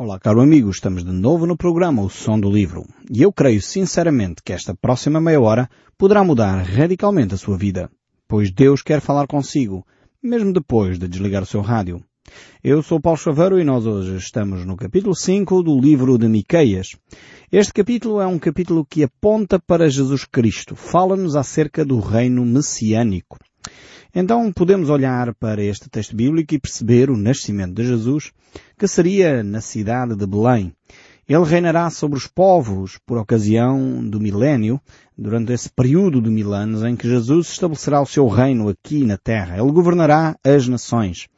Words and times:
Olá, 0.00 0.16
caro 0.16 0.40
amigo, 0.40 0.70
estamos 0.70 1.02
de 1.04 1.10
novo 1.10 1.44
no 1.44 1.56
programa 1.56 2.02
O 2.02 2.08
Som 2.08 2.38
do 2.38 2.48
Livro. 2.48 2.86
E 3.12 3.20
eu 3.20 3.32
creio 3.32 3.60
sinceramente 3.60 4.40
que 4.44 4.52
esta 4.52 4.72
próxima 4.72 5.20
meia 5.20 5.40
hora 5.40 5.68
poderá 5.98 6.22
mudar 6.22 6.62
radicalmente 6.62 7.34
a 7.34 7.36
sua 7.36 7.58
vida, 7.58 7.90
pois 8.28 8.52
Deus 8.52 8.80
quer 8.80 9.00
falar 9.00 9.26
consigo, 9.26 9.84
mesmo 10.22 10.52
depois 10.52 11.00
de 11.00 11.08
desligar 11.08 11.42
o 11.42 11.46
seu 11.46 11.60
rádio. 11.60 12.00
Eu 12.62 12.80
sou 12.80 13.00
Paulo 13.00 13.18
Chaveiro 13.18 13.58
e 13.58 13.64
nós 13.64 13.86
hoje 13.86 14.14
estamos 14.18 14.64
no 14.64 14.76
capítulo 14.76 15.16
5 15.16 15.64
do 15.64 15.80
livro 15.80 16.16
de 16.16 16.28
Miqueias. 16.28 16.96
Este 17.50 17.72
capítulo 17.72 18.20
é 18.20 18.26
um 18.28 18.38
capítulo 18.38 18.86
que 18.88 19.02
aponta 19.02 19.58
para 19.58 19.90
Jesus 19.90 20.24
Cristo, 20.24 20.76
fala-nos 20.76 21.34
acerca 21.34 21.84
do 21.84 21.98
reino 21.98 22.46
messiânico. 22.46 23.36
Então 24.14 24.50
podemos 24.52 24.88
olhar 24.88 25.34
para 25.34 25.62
este 25.62 25.88
texto 25.88 26.16
bíblico 26.16 26.54
e 26.54 26.60
perceber 26.60 27.10
o 27.10 27.16
nascimento 27.16 27.74
de 27.74 27.86
Jesus, 27.86 28.32
que 28.78 28.88
seria 28.88 29.42
na 29.42 29.60
cidade 29.60 30.16
de 30.16 30.26
Belém. 30.26 30.72
Ele 31.28 31.44
reinará 31.44 31.90
sobre 31.90 32.16
os 32.16 32.26
povos 32.26 32.98
por 33.04 33.18
ocasião 33.18 34.02
do 34.08 34.18
milénio, 34.18 34.80
durante 35.16 35.52
esse 35.52 35.68
período 35.68 36.22
de 36.22 36.30
mil 36.30 36.54
anos 36.54 36.82
em 36.82 36.96
que 36.96 37.06
Jesus 37.06 37.50
estabelecerá 37.50 38.00
o 38.00 38.06
seu 38.06 38.26
reino 38.28 38.68
aqui 38.70 39.04
na 39.04 39.18
terra. 39.18 39.58
Ele 39.58 39.70
governará 39.70 40.38
as 40.42 40.66
nações. 40.66 41.28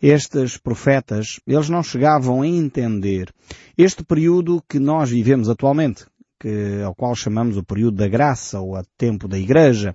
Estes 0.00 0.56
profetas, 0.56 1.38
eles 1.46 1.68
não 1.68 1.82
chegavam 1.82 2.40
a 2.40 2.46
entender 2.46 3.30
este 3.76 4.02
período 4.02 4.62
que 4.66 4.78
nós 4.78 5.10
vivemos 5.10 5.50
atualmente, 5.50 6.06
que, 6.40 6.80
ao 6.82 6.94
qual 6.94 7.14
chamamos 7.14 7.58
o 7.58 7.62
período 7.62 7.98
da 7.98 8.08
graça 8.08 8.58
ou 8.60 8.74
a 8.74 8.84
tempo 8.96 9.28
da 9.28 9.38
igreja, 9.38 9.94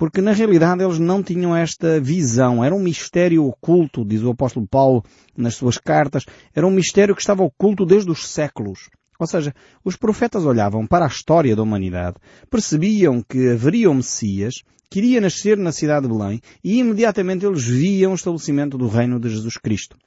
porque 0.00 0.22
na 0.22 0.32
realidade 0.32 0.82
eles 0.82 0.98
não 0.98 1.22
tinham 1.22 1.54
esta 1.54 2.00
visão. 2.00 2.64
Era 2.64 2.74
um 2.74 2.78
mistério 2.78 3.44
oculto, 3.44 4.02
diz 4.02 4.22
o 4.22 4.30
apóstolo 4.30 4.66
Paulo 4.66 5.04
nas 5.36 5.56
suas 5.56 5.76
cartas, 5.76 6.24
era 6.54 6.66
um 6.66 6.70
mistério 6.70 7.14
que 7.14 7.20
estava 7.20 7.42
oculto 7.42 7.84
desde 7.84 8.10
os 8.10 8.26
séculos. 8.26 8.88
Ou 9.18 9.26
seja, 9.26 9.54
os 9.84 9.96
profetas 9.96 10.46
olhavam 10.46 10.86
para 10.86 11.04
a 11.04 11.08
história 11.08 11.54
da 11.54 11.62
humanidade, 11.62 12.16
percebiam 12.48 13.22
que 13.22 13.50
haveria 13.50 13.90
um 13.90 13.96
Messias, 13.96 14.62
que 14.90 15.00
iria 15.00 15.20
nascer 15.20 15.58
na 15.58 15.70
cidade 15.70 16.08
de 16.08 16.14
Belém, 16.14 16.40
e 16.64 16.78
imediatamente 16.78 17.44
eles 17.44 17.62
viam 17.62 18.12
o 18.12 18.14
estabelecimento 18.14 18.78
do 18.78 18.88
reino 18.88 19.20
de 19.20 19.28
Jesus 19.28 19.58
Cristo. 19.58 19.98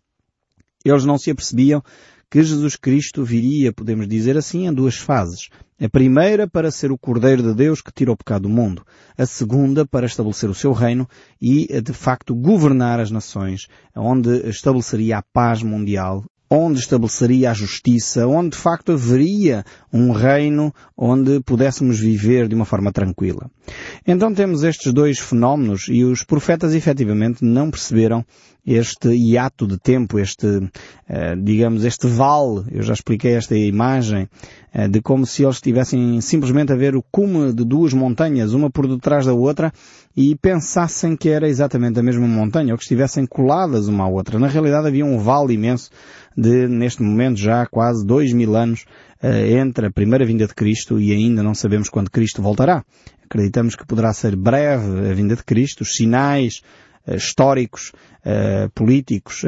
Eles 0.84 1.06
não 1.06 1.20
se 1.20 1.30
apercebiam 1.30 1.84
que 2.34 2.42
Jesus 2.42 2.76
Cristo 2.76 3.24
viria, 3.24 3.72
podemos 3.72 4.08
dizer 4.08 4.36
assim, 4.36 4.66
em 4.66 4.74
duas 4.74 4.96
fases. 4.96 5.50
A 5.80 5.88
primeira 5.88 6.48
para 6.48 6.72
ser 6.72 6.92
o 6.92 6.98
Cordeiro 6.98 7.44
de 7.44 7.54
Deus 7.54 7.80
que 7.80 7.94
tira 7.94 8.12
o 8.12 8.18
pecado 8.18 8.44
do 8.44 8.50
mundo. 8.50 8.84
A 9.16 9.24
segunda 9.24 9.86
para 9.86 10.08
estabelecer 10.08 10.50
o 10.50 10.56
seu 10.56 10.72
reino 10.72 11.08
e, 11.40 11.68
de 11.80 11.94
facto, 11.94 12.34
governar 12.34 13.00
as 13.00 13.12
nações, 13.12 13.68
onde 13.96 14.50
estabeleceria 14.50 15.20
a 15.20 15.24
paz 15.32 15.62
mundial, 15.62 16.26
onde 16.50 16.80
estabeleceria 16.80 17.52
a 17.52 17.54
justiça, 17.54 18.28
onde 18.28 18.52
de 18.52 18.58
facto 18.58 18.92
haveria 18.92 19.64
um 19.92 20.12
reino 20.12 20.74
onde 20.96 21.40
pudéssemos 21.42 22.00
viver 22.00 22.48
de 22.48 22.56
uma 22.56 22.66
forma 22.66 22.92
tranquila. 22.92 23.50
Então 24.06 24.34
temos 24.34 24.64
estes 24.64 24.94
dois 24.94 25.20
fenómenos 25.20 25.88
e 25.90 26.04
os 26.04 26.24
profetas 26.24 26.76
efetivamente 26.76 27.44
não 27.44 27.72
perceberam 27.72 28.24
este 28.66 29.10
hiato 29.10 29.68
de 29.68 29.78
tempo, 29.78 30.18
este, 30.18 30.48
uh, 30.48 30.70
digamos, 31.44 31.84
este 31.84 32.08
vale, 32.08 32.64
eu 32.72 32.82
já 32.82 32.94
expliquei 32.94 33.34
esta 33.34 33.58
imagem, 33.58 34.30
uh, 34.74 34.88
de 34.88 35.02
como 35.02 35.26
se 35.26 35.44
eles 35.44 35.58
estivessem 35.58 36.22
simplesmente 36.22 36.72
a 36.72 36.76
ver 36.76 36.96
o 36.96 37.04
cume 37.12 37.52
de 37.52 37.66
duas 37.66 37.94
montanhas, 37.94 38.54
uma 38.54 38.70
por 38.70 38.88
detrás 38.88 39.26
da 39.26 39.34
outra, 39.34 39.74
e 40.16 40.36
pensassem 40.36 41.18
que 41.18 41.28
era 41.28 41.50
exatamente 41.50 42.00
a 42.00 42.04
mesma 42.04 42.26
montanha, 42.26 42.74
ou 42.74 42.78
que 42.78 42.84
estivessem 42.84 43.26
coladas 43.26 43.90
uma 43.90 44.06
à 44.06 44.08
outra. 44.08 44.40
Na 44.40 44.48
realidade 44.48 44.88
havia 44.88 45.06
um 45.06 45.18
vale 45.20 45.54
imenso 45.54 45.90
de, 46.38 46.68
neste 46.68 47.02
momento, 47.02 47.40
já 47.40 47.66
quase 47.66 48.06
dois 48.06 48.34
mil 48.34 48.56
anos 48.56 48.86
uh, 49.22 49.28
entre 49.28 49.88
a 49.88 49.92
primeira 49.92 50.26
vinda 50.26 50.48
de 50.48 50.54
Cristo 50.54 51.00
e 51.00 51.12
ainda 51.12 51.44
não 51.44 51.54
sabemos 51.54 51.90
quando 51.90 52.10
Cristo 52.10 52.42
voltará. 52.42 52.84
Acreditamos 53.24 53.76
que 53.76 53.86
poderá 53.86 54.14
ser 54.14 54.36
breve 54.36 55.10
a 55.10 55.14
vinda 55.14 55.36
de 55.36 55.44
Cristo, 55.44 55.82
os 55.82 55.96
sinais 55.96 56.62
uh, 57.08 57.16
históricos, 57.16 57.92
uh, 58.26 58.70
políticos 58.74 59.44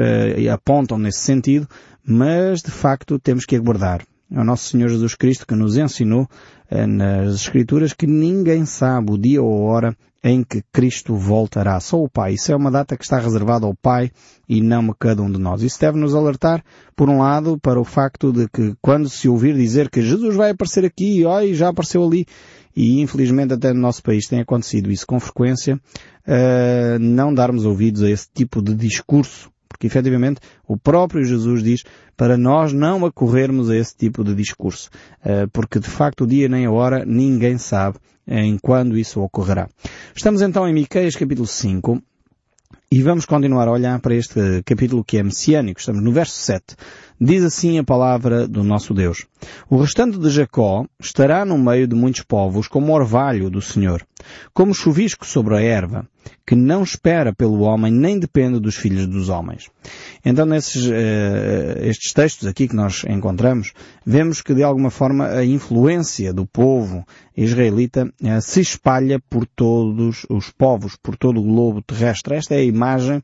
apontam 0.52 0.98
nesse 0.98 1.20
sentido, 1.20 1.68
mas 2.04 2.62
de 2.62 2.70
facto 2.70 3.18
temos 3.18 3.44
que 3.44 3.56
aguardar. 3.56 4.02
É 4.30 4.40
o 4.40 4.44
nosso 4.44 4.70
Senhor 4.70 4.88
Jesus 4.88 5.14
Cristo 5.14 5.46
que 5.46 5.54
nos 5.54 5.76
ensinou 5.76 6.28
nas 6.68 7.36
Escrituras 7.36 7.92
que 7.92 8.08
ninguém 8.08 8.66
sabe 8.66 9.12
o 9.12 9.16
dia 9.16 9.40
ou 9.40 9.68
a 9.68 9.72
hora 9.72 9.96
em 10.26 10.42
que 10.42 10.60
Cristo 10.72 11.14
voltará. 11.14 11.78
Só 11.78 12.02
o 12.02 12.08
Pai. 12.08 12.34
Isso 12.34 12.50
é 12.50 12.56
uma 12.56 12.68
data 12.68 12.96
que 12.96 13.04
está 13.04 13.16
reservada 13.16 13.64
ao 13.64 13.76
Pai 13.76 14.10
e 14.48 14.60
não 14.60 14.90
a 14.90 14.94
cada 14.98 15.22
um 15.22 15.30
de 15.30 15.38
nós. 15.38 15.62
Isso 15.62 15.80
deve 15.80 15.96
nos 15.98 16.16
alertar, 16.16 16.64
por 16.96 17.08
um 17.08 17.18
lado, 17.18 17.56
para 17.60 17.80
o 17.80 17.84
facto 17.84 18.32
de 18.32 18.48
que 18.48 18.74
quando 18.82 19.08
se 19.08 19.28
ouvir 19.28 19.54
dizer 19.54 19.88
que 19.88 20.02
Jesus 20.02 20.34
vai 20.34 20.50
aparecer 20.50 20.84
aqui, 20.84 21.24
oi, 21.24 21.54
já 21.54 21.68
apareceu 21.68 22.04
ali, 22.04 22.26
e 22.74 23.00
infelizmente 23.00 23.54
até 23.54 23.72
no 23.72 23.80
nosso 23.80 24.02
país 24.02 24.26
tem 24.26 24.40
acontecido 24.40 24.90
isso 24.90 25.06
com 25.06 25.20
frequência, 25.20 25.76
uh, 25.76 26.98
não 26.98 27.32
darmos 27.32 27.64
ouvidos 27.64 28.02
a 28.02 28.10
esse 28.10 28.26
tipo 28.34 28.60
de 28.60 28.74
discurso 28.74 29.48
porque 29.76 29.86
efetivamente 29.86 30.40
o 30.66 30.76
próprio 30.76 31.22
Jesus 31.22 31.62
diz 31.62 31.84
para 32.16 32.38
nós 32.38 32.72
não 32.72 33.04
acorrermos 33.04 33.68
a 33.68 33.76
esse 33.76 33.94
tipo 33.94 34.24
de 34.24 34.34
discurso, 34.34 34.88
uh, 35.20 35.48
porque 35.52 35.78
de 35.78 35.88
facto 35.88 36.24
o 36.24 36.26
dia 36.26 36.48
nem 36.48 36.64
a 36.64 36.70
hora 36.70 37.04
ninguém 37.04 37.58
sabe 37.58 37.98
em 38.26 38.58
quando 38.58 38.96
isso 38.96 39.20
ocorrerá. 39.20 39.68
Estamos 40.14 40.40
então 40.40 40.66
em 40.66 40.72
Miqueias 40.72 41.14
capítulo 41.14 41.46
5 41.46 42.02
e 42.90 43.02
vamos 43.02 43.26
continuar 43.26 43.68
a 43.68 43.72
olhar 43.72 44.00
para 44.00 44.14
este 44.14 44.62
capítulo 44.64 45.04
que 45.04 45.18
é 45.18 45.22
messiânico. 45.22 45.78
Estamos 45.78 46.02
no 46.02 46.10
verso 46.10 46.34
7. 46.34 46.74
Diz 47.18 47.42
assim 47.42 47.78
a 47.78 47.84
palavra 47.84 48.46
do 48.46 48.62
nosso 48.62 48.92
Deus. 48.92 49.24
O 49.70 49.78
restante 49.78 50.18
de 50.18 50.28
Jacó 50.28 50.84
estará 51.00 51.46
no 51.46 51.56
meio 51.56 51.86
de 51.86 51.96
muitos 51.96 52.20
povos 52.22 52.68
como 52.68 52.92
orvalho 52.92 53.48
do 53.48 53.62
Senhor, 53.62 54.06
como 54.52 54.74
chuvisco 54.74 55.24
sobre 55.24 55.56
a 55.56 55.60
erva, 55.62 56.06
que 56.46 56.54
não 56.54 56.82
espera 56.82 57.34
pelo 57.34 57.60
homem 57.60 57.90
nem 57.90 58.18
depende 58.18 58.60
dos 58.60 58.76
filhos 58.76 59.06
dos 59.06 59.30
homens. 59.30 59.70
Então 60.22 60.44
nesses 60.44 60.86
uh, 60.86 61.78
estes 61.82 62.12
textos 62.12 62.46
aqui 62.46 62.68
que 62.68 62.76
nós 62.76 63.02
encontramos, 63.08 63.72
vemos 64.04 64.42
que 64.42 64.52
de 64.52 64.62
alguma 64.62 64.90
forma 64.90 65.26
a 65.26 65.44
influência 65.44 66.34
do 66.34 66.44
povo 66.44 67.02
israelita 67.34 68.12
uh, 68.22 68.42
se 68.42 68.60
espalha 68.60 69.18
por 69.30 69.46
todos 69.46 70.26
os 70.28 70.50
povos, 70.50 70.96
por 71.02 71.16
todo 71.16 71.40
o 71.40 71.44
globo 71.44 71.80
terrestre. 71.80 72.36
Esta 72.36 72.54
é 72.54 72.58
a 72.58 72.64
imagem 72.64 73.22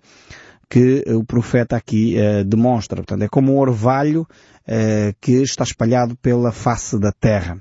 que 0.73 1.05
o 1.09 1.23
profeta 1.23 1.77
aqui 1.77 2.17
uh, 2.17 2.43
demonstra. 2.43 2.97
Portanto, 2.97 3.21
é 3.21 3.29
como 3.29 3.53
um 3.53 3.59
orvalho 3.59 4.23
uh, 4.23 5.15
que 5.21 5.33
está 5.43 5.65
espalhado 5.65 6.17
pela 6.17 6.51
face 6.51 6.99
da 6.99 7.13
terra. 7.13 7.59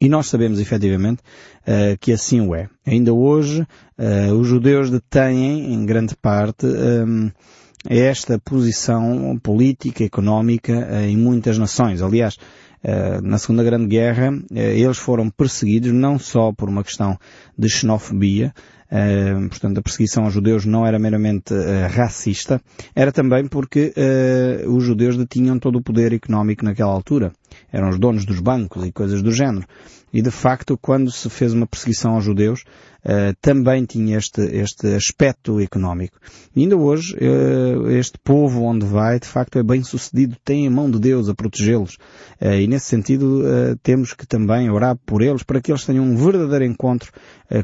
E 0.00 0.08
nós 0.08 0.28
sabemos 0.28 0.60
efetivamente 0.60 1.22
que 2.00 2.12
assim 2.12 2.40
o 2.40 2.54
é. 2.54 2.68
Ainda 2.84 3.14
hoje 3.14 3.66
os 4.38 4.46
judeus 4.46 4.90
detêm 4.90 5.72
em 5.72 5.86
grande 5.86 6.14
parte 6.14 6.66
um, 6.66 7.30
esta 7.88 8.38
posição 8.38 9.38
política, 9.42 10.04
económica 10.04 10.72
em 11.06 11.16
muitas 11.16 11.56
nações. 11.56 12.02
Aliás, 12.02 12.36
na 13.22 13.38
Segunda 13.38 13.64
Grande 13.64 13.86
Guerra, 13.86 14.32
eles 14.50 14.98
foram 14.98 15.28
perseguidos 15.28 15.92
não 15.92 16.18
só 16.18 16.52
por 16.52 16.68
uma 16.68 16.84
questão 16.84 17.18
de 17.58 17.68
xenofobia, 17.68 18.52
Uh, 18.86 19.48
portanto, 19.48 19.78
a 19.78 19.82
perseguição 19.82 20.24
aos 20.24 20.32
judeus 20.32 20.64
não 20.64 20.86
era 20.86 20.98
meramente 20.98 21.52
uh, 21.52 21.88
racista, 21.90 22.60
era 22.94 23.10
também 23.10 23.48
porque 23.48 23.92
uh, 23.96 24.70
os 24.72 24.84
judeus 24.84 25.16
detinham 25.16 25.58
todo 25.58 25.76
o 25.76 25.82
poder 25.82 26.12
económico 26.12 26.64
naquela 26.64 26.92
altura. 26.92 27.32
Eram 27.72 27.88
os 27.88 27.98
donos 27.98 28.24
dos 28.24 28.38
bancos 28.38 28.86
e 28.86 28.92
coisas 28.92 29.22
do 29.22 29.32
género. 29.32 29.66
E 30.12 30.22
de 30.22 30.30
facto, 30.30 30.78
quando 30.80 31.10
se 31.10 31.28
fez 31.28 31.52
uma 31.52 31.66
perseguição 31.66 32.12
aos 32.12 32.24
judeus, 32.24 32.62
também 33.40 33.84
tinha 33.84 34.18
este, 34.18 34.40
este 34.40 34.94
aspecto 34.94 35.60
económico. 35.60 36.18
E 36.54 36.62
ainda 36.62 36.76
hoje, 36.76 37.16
este 37.98 38.18
povo 38.18 38.62
onde 38.62 38.84
vai, 38.84 39.20
de 39.20 39.26
facto, 39.26 39.58
é 39.58 39.62
bem 39.62 39.82
sucedido, 39.82 40.36
tem 40.44 40.66
a 40.66 40.70
mão 40.70 40.90
de 40.90 40.98
Deus 40.98 41.28
a 41.28 41.34
protegê-los. 41.34 41.98
e 42.40 42.66
nesse 42.66 42.86
sentido, 42.86 43.44
temos 43.82 44.12
que 44.12 44.26
também 44.26 44.70
orar 44.70 44.96
por 45.06 45.22
eles 45.22 45.42
para 45.42 45.60
que 45.60 45.70
eles 45.70 45.84
tenham 45.84 46.04
um 46.04 46.16
verdadeiro 46.16 46.64
encontro 46.64 47.12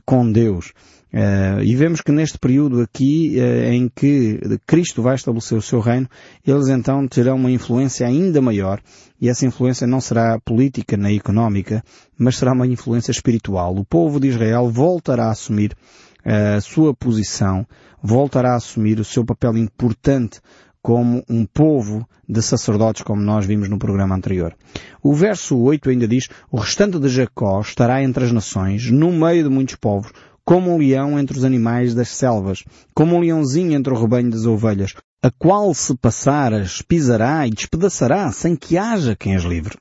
com 0.04 0.30
Deus. 0.30 0.72
Uh, 1.12 1.60
e 1.62 1.76
vemos 1.76 2.00
que 2.00 2.10
neste 2.10 2.38
período 2.38 2.80
aqui 2.80 3.36
uh, 3.36 3.70
em 3.70 3.86
que 3.94 4.40
Cristo 4.66 5.02
vai 5.02 5.14
estabelecer 5.14 5.58
o 5.58 5.60
seu 5.60 5.78
reino, 5.78 6.08
eles 6.46 6.68
então 6.68 7.06
terão 7.06 7.36
uma 7.36 7.50
influência 7.50 8.06
ainda 8.06 8.40
maior 8.40 8.80
e 9.20 9.28
essa 9.28 9.44
influência 9.44 9.86
não 9.86 10.00
será 10.00 10.40
política 10.40 10.96
nem 10.96 11.18
económica, 11.18 11.84
mas 12.16 12.38
será 12.38 12.52
uma 12.52 12.66
influência 12.66 13.10
espiritual. 13.10 13.76
O 13.76 13.84
povo 13.84 14.18
de 14.18 14.28
Israel 14.28 14.70
voltará 14.70 15.31
assumir 15.32 15.76
a 16.24 16.60
sua 16.60 16.94
posição, 16.94 17.66
voltará 18.02 18.52
a 18.52 18.56
assumir 18.56 19.00
o 19.00 19.04
seu 19.04 19.24
papel 19.24 19.56
importante 19.58 20.40
como 20.80 21.22
um 21.28 21.46
povo 21.46 22.08
de 22.28 22.42
sacerdotes, 22.42 23.02
como 23.02 23.22
nós 23.22 23.46
vimos 23.46 23.68
no 23.68 23.78
programa 23.78 24.14
anterior. 24.14 24.54
O 25.02 25.14
verso 25.14 25.56
8 25.58 25.90
ainda 25.90 26.08
diz, 26.08 26.28
o 26.50 26.56
restante 26.56 26.98
de 26.98 27.08
Jacó 27.08 27.60
estará 27.60 28.02
entre 28.02 28.24
as 28.24 28.32
nações, 28.32 28.90
no 28.90 29.12
meio 29.12 29.44
de 29.44 29.48
muitos 29.48 29.76
povos, 29.76 30.12
como 30.44 30.74
um 30.74 30.78
leão 30.78 31.18
entre 31.18 31.38
os 31.38 31.44
animais 31.44 31.94
das 31.94 32.08
selvas, 32.08 32.64
como 32.94 33.16
um 33.16 33.20
leãozinho 33.20 33.74
entre 33.74 33.92
o 33.92 34.00
rebanho 34.00 34.30
das 34.30 34.44
ovelhas. 34.44 34.94
a 35.24 35.30
qual 35.30 35.72
se 35.72 35.96
passares 35.96 36.82
pisará 36.82 37.46
e 37.46 37.50
despedaçará 37.50 38.32
sem 38.32 38.56
que 38.56 38.76
haja 38.76 39.14
quem 39.14 39.36
as 39.36 39.44
livre. 39.44 39.78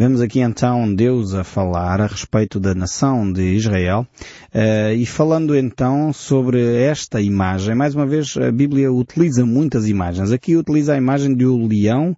Vemos 0.00 0.22
aqui 0.22 0.40
então 0.40 0.94
Deus 0.94 1.34
a 1.34 1.44
falar 1.44 2.00
a 2.00 2.06
respeito 2.06 2.58
da 2.58 2.74
nação 2.74 3.30
de 3.30 3.42
Israel 3.54 4.06
uh, 4.54 4.94
e 4.96 5.04
falando 5.04 5.54
então 5.54 6.10
sobre 6.10 6.74
esta 6.74 7.20
imagem. 7.20 7.74
Mais 7.74 7.94
uma 7.94 8.06
vez 8.06 8.34
a 8.38 8.50
Bíblia 8.50 8.90
utiliza 8.90 9.44
muitas 9.44 9.86
imagens. 9.86 10.32
Aqui 10.32 10.56
utiliza 10.56 10.94
a 10.94 10.96
imagem 10.96 11.34
do 11.34 11.66
leão 11.66 12.16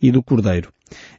e 0.00 0.12
do 0.12 0.22
cordeiro. 0.22 0.73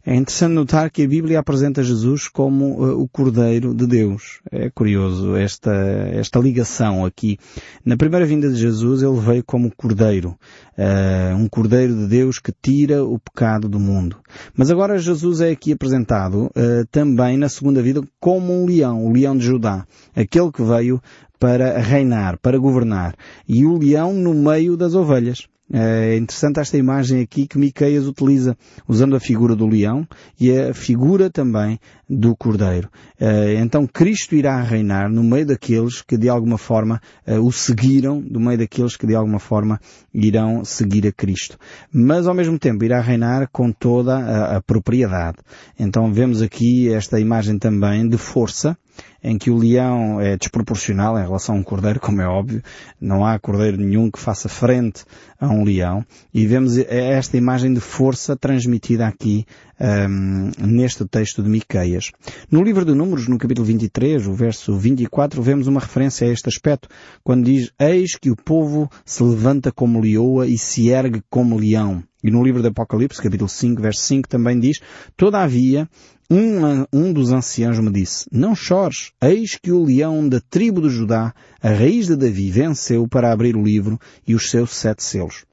É 0.07 0.13
interessante 0.15 0.53
notar 0.53 0.91
que 0.91 1.01
a 1.01 1.07
Bíblia 1.07 1.39
apresenta 1.39 1.81
Jesus 1.81 2.27
como 2.27 2.79
uh, 2.79 3.01
o 3.01 3.07
Cordeiro 3.07 3.73
de 3.73 3.87
Deus. 3.87 4.39
É 4.51 4.69
curioso 4.69 5.35
esta, 5.35 5.73
esta 6.13 6.37
ligação 6.37 7.03
aqui. 7.03 7.39
Na 7.83 7.97
primeira 7.97 8.23
vinda 8.23 8.47
de 8.47 8.55
Jesus 8.55 9.01
ele 9.01 9.19
veio 9.19 9.43
como 9.43 9.75
Cordeiro. 9.75 10.37
Uh, 10.77 11.35
um 11.35 11.49
Cordeiro 11.49 11.95
de 11.95 12.05
Deus 12.05 12.37
que 12.37 12.51
tira 12.51 13.03
o 13.03 13.17
pecado 13.17 13.67
do 13.67 13.79
mundo. 13.79 14.17
Mas 14.55 14.69
agora 14.69 14.99
Jesus 14.99 15.41
é 15.41 15.49
aqui 15.49 15.71
apresentado 15.71 16.51
uh, 16.55 16.85
também 16.91 17.35
na 17.35 17.49
segunda 17.49 17.81
vida 17.81 18.03
como 18.19 18.53
um 18.53 18.67
leão, 18.67 19.07
o 19.07 19.11
leão 19.11 19.35
de 19.35 19.43
Judá. 19.43 19.87
Aquele 20.15 20.51
que 20.51 20.61
veio 20.61 21.01
para 21.39 21.79
reinar, 21.79 22.37
para 22.37 22.59
governar. 22.59 23.15
E 23.47 23.65
o 23.65 23.75
leão 23.75 24.13
no 24.13 24.35
meio 24.35 24.77
das 24.77 24.93
ovelhas. 24.93 25.47
É 25.71 26.15
interessante 26.15 26.59
esta 26.59 26.77
imagem 26.77 27.21
aqui 27.21 27.47
que 27.47 27.57
Miqueias 27.57 28.05
utiliza, 28.05 28.55
usando 28.87 29.15
a 29.15 29.19
figura 29.19 29.55
do 29.55 29.65
leão 29.65 30.07
e 30.39 30.55
a 30.55 30.73
figura 30.75 31.27
também 31.29 31.79
do 32.07 32.35
cordeiro. 32.35 32.87
É, 33.19 33.55
então 33.55 33.87
Cristo 33.87 34.35
irá 34.35 34.61
reinar 34.61 35.09
no 35.09 35.23
meio 35.23 35.47
daqueles 35.47 36.03
que 36.03 36.17
de 36.17 36.29
alguma 36.29 36.59
forma 36.59 37.01
é, 37.25 37.39
o 37.39 37.51
seguiram, 37.51 38.21
no 38.21 38.39
meio 38.39 38.59
daqueles 38.59 38.95
que 38.95 39.07
de 39.07 39.15
alguma 39.15 39.39
forma 39.39 39.79
irão 40.13 40.63
seguir 40.63 41.07
a 41.07 41.11
Cristo. 41.11 41.57
Mas 41.91 42.27
ao 42.27 42.35
mesmo 42.35 42.59
tempo 42.59 42.85
irá 42.85 43.01
reinar 43.01 43.49
com 43.51 43.71
toda 43.71 44.17
a, 44.17 44.57
a 44.57 44.61
propriedade. 44.61 45.37
Então 45.79 46.13
vemos 46.13 46.43
aqui 46.43 46.93
esta 46.93 47.19
imagem 47.19 47.57
também 47.57 48.07
de 48.07 48.17
força, 48.19 48.77
em 49.23 49.37
que 49.37 49.49
o 49.49 49.57
leão 49.57 50.21
é 50.21 50.37
desproporcional 50.37 51.17
em 51.17 51.23
relação 51.23 51.55
a 51.55 51.57
um 51.57 51.63
cordeiro, 51.63 51.99
como 51.99 52.21
é 52.21 52.27
óbvio. 52.27 52.61
Não 53.01 53.25
há 53.25 53.37
cordeiro 53.39 53.77
nenhum 53.77 54.11
que 54.11 54.19
faça 54.19 54.47
frente 54.47 55.03
a 55.39 55.47
um 55.47 55.63
leão. 55.63 56.05
E 56.33 56.45
vemos 56.45 56.77
esta 56.77 57.37
imagem 57.37 57.73
de 57.73 57.79
força 57.79 58.35
transmitida 58.35 59.07
aqui 59.07 59.45
um, 59.79 60.51
neste 60.59 61.05
texto 61.05 61.41
de 61.41 61.49
Miqueias. 61.49 62.11
No 62.49 62.63
livro 62.63 62.85
de 62.85 62.93
Números, 62.93 63.27
no 63.27 63.37
capítulo 63.37 63.65
23, 63.65 64.27
o 64.27 64.33
verso 64.33 64.77
24, 64.77 65.41
vemos 65.41 65.67
uma 65.67 65.79
referência 65.79 66.27
a 66.27 66.31
este 66.31 66.47
aspecto, 66.47 66.87
quando 67.23 67.45
diz, 67.45 67.71
Eis 67.79 68.15
que 68.15 68.29
o 68.29 68.35
povo 68.35 68.89
se 69.03 69.23
levanta 69.23 69.71
como 69.71 69.99
leoa 69.99 70.47
e 70.47 70.57
se 70.57 70.89
ergue 70.89 71.21
como 71.29 71.57
leão. 71.57 72.03
E 72.25 72.31
no 72.31 72.43
livro 72.43 72.59
do 72.59 72.69
Apocalipse, 72.69 73.21
capítulo 73.21 73.47
5, 73.47 73.79
verso 73.79 74.01
5, 74.01 74.27
também 74.27 74.59
diz, 74.59 74.79
Todavia, 75.15 75.87
um, 76.27 76.83
um 76.91 77.13
dos 77.13 77.31
anciãos 77.31 77.77
me 77.77 77.91
disse, 77.91 78.27
não 78.31 78.55
chores, 78.55 79.11
eis 79.21 79.59
que 79.61 79.71
o 79.71 79.83
leão 79.83 80.27
da 80.27 80.41
tribo 80.41 80.81
de 80.81 80.89
Judá, 80.89 81.35
a 81.61 81.69
raiz 81.69 82.07
de 82.07 82.15
Davi, 82.15 82.49
venceu 82.49 83.07
para 83.07 83.31
abrir 83.31 83.55
o 83.55 83.63
livro 83.63 83.99
e 84.27 84.33
os 84.33 84.49
seus 84.49 84.71
sete 84.75 85.03
selos. 85.03 85.45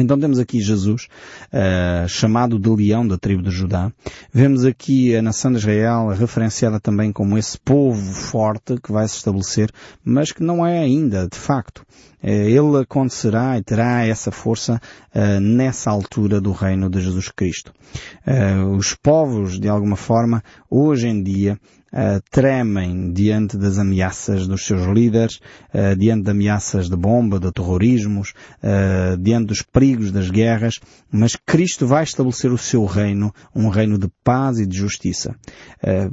Então 0.00 0.18
temos 0.18 0.38
aqui 0.38 0.60
Jesus, 0.60 1.08
uh, 1.52 2.08
chamado 2.08 2.58
de 2.58 2.68
leão 2.68 3.06
da 3.06 3.18
tribo 3.18 3.42
de 3.42 3.50
Judá. 3.50 3.92
Vemos 4.32 4.64
aqui 4.64 5.14
a 5.14 5.22
nação 5.22 5.52
de 5.52 5.58
Israel 5.58 6.08
referenciada 6.08 6.80
também 6.80 7.12
como 7.12 7.36
esse 7.36 7.58
povo 7.58 8.12
forte 8.12 8.80
que 8.82 8.90
vai 8.90 9.06
se 9.06 9.16
estabelecer, 9.16 9.70
mas 10.04 10.32
que 10.32 10.42
não 10.42 10.66
é 10.66 10.78
ainda, 10.78 11.28
de 11.28 11.38
facto. 11.38 11.84
Uh, 12.22 12.28
ele 12.28 12.78
acontecerá 12.82 13.58
e 13.58 13.62
terá 13.62 14.06
essa 14.06 14.30
força 14.30 14.80
uh, 15.14 15.40
nessa 15.40 15.90
altura 15.90 16.40
do 16.40 16.52
reino 16.52 16.88
de 16.88 17.00
Jesus 17.00 17.28
Cristo. 17.28 17.72
os 18.76 18.94
povos, 18.94 19.58
de 19.58 19.68
alguma 19.68 19.96
forma, 19.96 20.42
hoje 20.70 21.08
em 21.08 21.22
dia, 21.22 21.58
uh, 21.92 22.20
tremem 22.30 23.12
diante 23.12 23.56
das 23.56 23.78
ameaças 23.78 24.46
dos 24.46 24.64
seus 24.64 24.86
líderes, 24.86 25.40
uh, 25.74 25.96
diante 25.96 26.24
de 26.24 26.30
ameaças 26.30 26.88
de 26.88 26.96
bomba, 26.96 27.38
de 27.38 27.50
terrorismos, 27.52 28.32
uh, 28.62 29.16
diante 29.16 29.46
dos 29.46 29.62
perigos 29.62 30.12
das 30.12 30.30
guerras, 30.30 30.80
mas 31.10 31.36
Cristo 31.36 31.86
vai 31.86 32.04
estabelecer 32.04 32.52
o 32.52 32.58
seu 32.58 32.84
reino, 32.84 33.32
um 33.54 33.68
reino 33.68 33.98
de 33.98 34.08
paz 34.22 34.58
e 34.58 34.66
de 34.66 34.76
justiça. 34.76 35.34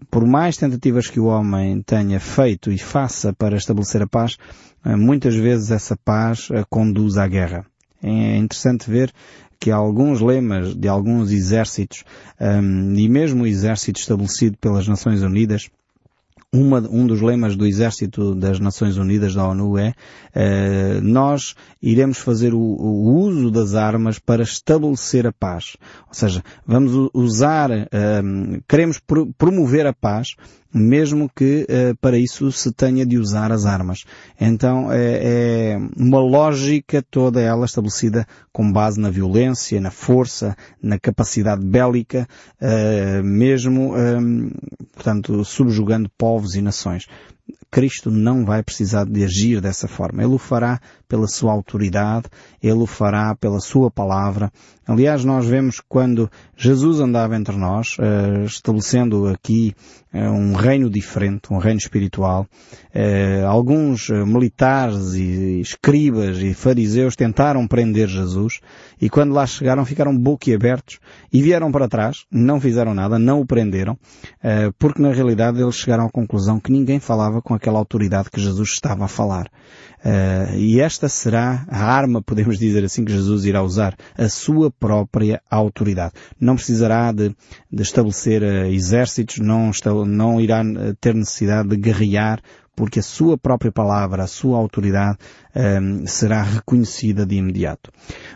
por 0.09 0.25
mais 0.25 0.57
tentativas 0.57 1.07
que 1.09 1.19
o 1.19 1.25
homem 1.25 1.81
tenha 1.81 2.19
feito 2.19 2.71
e 2.71 2.77
faça 2.77 3.33
para 3.33 3.57
estabelecer 3.57 4.01
a 4.01 4.07
paz, 4.07 4.37
muitas 4.83 5.35
vezes 5.35 5.71
essa 5.71 5.95
paz 5.95 6.49
conduz 6.69 7.17
à 7.17 7.27
guerra. 7.27 7.65
É 8.01 8.37
interessante 8.37 8.89
ver 8.89 9.11
que 9.59 9.71
alguns 9.71 10.21
lemas 10.21 10.75
de 10.75 10.87
alguns 10.87 11.31
exércitos, 11.31 12.03
um, 12.39 12.93
e 12.95 13.09
mesmo 13.09 13.43
o 13.43 13.47
exército 13.47 13.99
estabelecido 13.99 14.57
pelas 14.57 14.87
Nações 14.87 15.21
Unidas, 15.21 15.69
uma, 16.53 16.79
um 16.79 17.05
dos 17.05 17.21
lemas 17.21 17.55
do 17.55 17.65
Exército 17.65 18.33
das 18.33 18.59
Nações 18.59 18.97
Unidas 18.97 19.35
da 19.35 19.45
ONU 19.47 19.77
é 19.77 19.89
uh, 19.89 21.01
nós 21.01 21.55
iremos 21.81 22.19
fazer 22.19 22.53
o, 22.53 22.59
o, 22.59 23.19
uso 23.19 23.51
das 23.51 23.75
armas 23.75 24.17
para 24.17 24.43
estabelecer 24.43 25.27
a 25.27 25.33
paz. 25.33 25.75
Ou 26.07 26.13
seja, 26.13 26.41
vamos 26.65 27.09
usar, 27.13 27.69
uh, 27.69 28.63
queremos 28.67 28.99
promover 29.37 29.85
a 29.85 29.93
paz, 29.93 30.35
mesmo 30.73 31.29
que 31.33 31.65
uh, 31.69 31.95
para 31.97 32.17
isso 32.17 32.51
se 32.51 32.71
tenha 32.71 33.05
de 33.05 33.17
usar 33.17 33.51
as 33.51 33.65
armas. 33.65 34.03
Então 34.39 34.91
é, 34.91 35.75
é, 35.75 35.77
uma 35.97 36.19
lógica 36.19 37.03
toda 37.09 37.41
ela 37.41 37.65
estabelecida 37.65 38.27
com 38.51 38.71
base 38.71 38.99
na 38.99 39.09
violência, 39.09 39.79
na 39.79 39.91
força, 39.91 40.55
na 40.81 40.99
capacidade 40.99 41.65
bélica, 41.65 42.27
uh, 42.61 43.23
mesmo, 43.23 43.95
um, 43.95 44.51
portanto, 44.93 45.43
subjugando 45.43 46.09
povos 46.17 46.55
e 46.55 46.61
nações. 46.61 47.07
Cristo 47.69 48.09
não 48.09 48.45
vai 48.45 48.63
precisar 48.63 49.05
de 49.05 49.23
agir 49.23 49.61
dessa 49.61 49.87
forma. 49.87 50.23
Ele 50.23 50.33
o 50.33 50.37
fará 50.37 50.79
pela 51.07 51.27
sua 51.27 51.51
autoridade, 51.51 52.27
ele 52.61 52.79
o 52.79 52.85
fará 52.85 53.35
pela 53.35 53.59
sua 53.59 53.89
palavra. 53.89 54.51
Aliás, 54.85 55.25
nós 55.25 55.45
vemos 55.45 55.81
quando 55.87 56.29
Jesus 56.55 56.99
andava 56.99 57.35
entre 57.35 57.57
nós, 57.57 57.97
uh, 57.99 58.45
estabelecendo 58.45 59.27
aqui 59.27 59.73
uh, 60.13 60.17
um 60.17 60.53
reino 60.53 60.89
diferente, 60.89 61.51
um 61.51 61.57
reino 61.57 61.77
espiritual, 61.77 62.45
uh, 62.95 63.45
alguns 63.47 64.09
militares 64.09 65.13
e 65.13 65.59
escribas 65.59 66.37
e 66.39 66.53
fariseus 66.53 67.15
tentaram 67.17 67.67
prender 67.67 68.07
Jesus 68.07 68.61
e 69.01 69.09
quando 69.09 69.33
lá 69.33 69.45
chegaram 69.45 69.85
ficaram 69.85 70.17
boquiabertos 70.17 70.99
e 71.33 71.41
vieram 71.41 71.71
para 71.71 71.89
trás, 71.89 72.25
não 72.31 72.59
fizeram 72.59 72.93
nada, 72.93 73.19
não 73.19 73.41
o 73.41 73.45
prenderam, 73.45 73.97
porque 74.79 75.01
na 75.01 75.11
realidade 75.11 75.61
eles 75.61 75.75
chegaram 75.75 76.05
à 76.05 76.09
conclusão 76.09 76.59
que 76.59 76.71
ninguém 76.71 76.99
falava 76.99 77.41
com 77.41 77.53
aquela 77.57 77.79
autoridade 77.79 78.29
que 78.31 78.39
Jesus 78.39 78.69
estava 78.69 79.05
a 79.05 79.07
falar. 79.07 79.47
Uh, 80.05 80.55
e 80.55 80.79
esta 80.79 81.09
será 81.09 81.65
a 81.67 81.83
arma, 81.83 82.21
podemos 82.21 82.57
dizer 82.57 82.83
assim, 82.83 83.03
que 83.03 83.11
Jesus 83.11 83.45
irá 83.45 83.61
usar, 83.61 83.95
a 84.17 84.29
sua 84.29 84.71
própria 84.71 85.41
autoridade. 85.49 86.13
Não 86.39 86.55
precisará 86.55 87.11
de, 87.11 87.35
de 87.71 87.81
estabelecer 87.81 88.41
uh, 88.41 88.67
exércitos, 88.67 89.39
não, 89.39 89.71
não 90.05 90.39
irá 90.39 90.61
eh, 90.61 90.93
ter 91.01 91.13
necessidade 91.13 91.69
de 91.69 91.77
guerrear, 91.77 92.41
porque 92.77 92.99
a 92.99 93.03
sua 93.03 93.39
própria 93.39 93.71
palavra, 93.71 94.23
a 94.23 94.27
sua 94.27 94.55
autoridade 94.55 95.17
um, 95.81 96.05
será 96.05 96.43
reconhecida 96.43 97.25
de 97.25 97.35
imediato. 97.35 97.91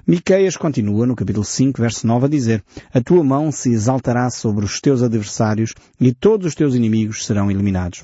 Miqueias 0.05 0.57
continua 0.57 1.05
no 1.05 1.15
capítulo 1.15 1.45
5, 1.45 1.79
verso 1.79 2.07
9 2.07 2.25
a 2.25 2.29
dizer, 2.29 2.63
A 2.91 2.99
tua 2.99 3.23
mão 3.23 3.51
se 3.51 3.71
exaltará 3.71 4.31
sobre 4.31 4.65
os 4.65 4.81
teus 4.81 5.03
adversários 5.03 5.75
e 5.99 6.11
todos 6.11 6.47
os 6.47 6.55
teus 6.55 6.73
inimigos 6.73 7.23
serão 7.23 7.51
eliminados. 7.51 8.03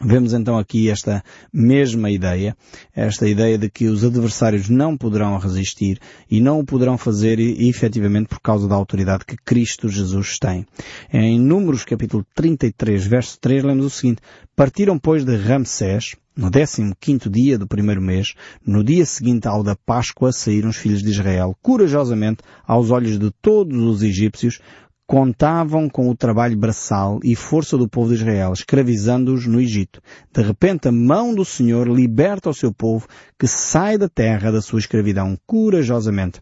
Vemos 0.00 0.34
então 0.34 0.58
aqui 0.58 0.90
esta 0.90 1.24
mesma 1.50 2.10
ideia, 2.10 2.54
esta 2.94 3.26
ideia 3.26 3.56
de 3.56 3.70
que 3.70 3.86
os 3.86 4.04
adversários 4.04 4.68
não 4.68 4.94
poderão 4.94 5.38
resistir 5.38 5.98
e 6.30 6.38
não 6.38 6.60
o 6.60 6.66
poderão 6.66 6.98
fazer 6.98 7.40
efetivamente 7.40 8.28
por 8.28 8.40
causa 8.40 8.68
da 8.68 8.74
autoridade 8.74 9.24
que 9.24 9.36
Cristo 9.36 9.88
Jesus 9.88 10.38
tem. 10.38 10.66
Em 11.10 11.40
Números 11.40 11.82
capítulo 11.84 12.26
33 12.34 13.06
verso 13.06 13.38
3 13.40 13.64
lemos 13.64 13.86
o 13.86 13.90
seguinte, 13.90 14.20
Partiram 14.54 14.98
pois 14.98 15.24
de 15.24 15.34
Ramsés, 15.34 16.14
no 16.36 16.50
décimo 16.50 16.94
quinto 17.00 17.30
dia 17.30 17.58
do 17.58 17.66
primeiro 17.66 18.02
mês, 18.02 18.34
no 18.66 18.84
dia 18.84 19.06
seguinte 19.06 19.48
ao 19.48 19.62
da 19.62 19.74
Páscoa, 19.74 20.30
saíram 20.30 20.68
os 20.68 20.76
filhos 20.76 21.02
de 21.02 21.08
Israel, 21.08 21.56
corajosamente, 21.62 22.42
aos 22.66 22.90
olhos 22.90 23.18
de 23.18 23.30
todos 23.40 23.78
os 23.78 24.02
egípcios, 24.02 24.60
contavam 25.06 25.88
com 25.88 26.10
o 26.10 26.16
trabalho 26.16 26.56
braçal 26.56 27.20
e 27.22 27.36
força 27.36 27.78
do 27.78 27.88
povo 27.88 28.08
de 28.08 28.16
Israel, 28.16 28.52
escravizando-os 28.52 29.46
no 29.46 29.60
Egito. 29.60 30.02
De 30.32 30.42
repente 30.42 30.88
a 30.88 30.92
mão 30.92 31.34
do 31.34 31.44
Senhor 31.44 31.86
liberta 31.88 32.50
o 32.50 32.54
seu 32.54 32.72
povo 32.72 33.06
que 33.38 33.46
sai 33.46 33.96
da 33.96 34.08
terra 34.08 34.50
da 34.50 34.60
sua 34.60 34.80
escravidão 34.80 35.38
corajosamente. 35.46 36.40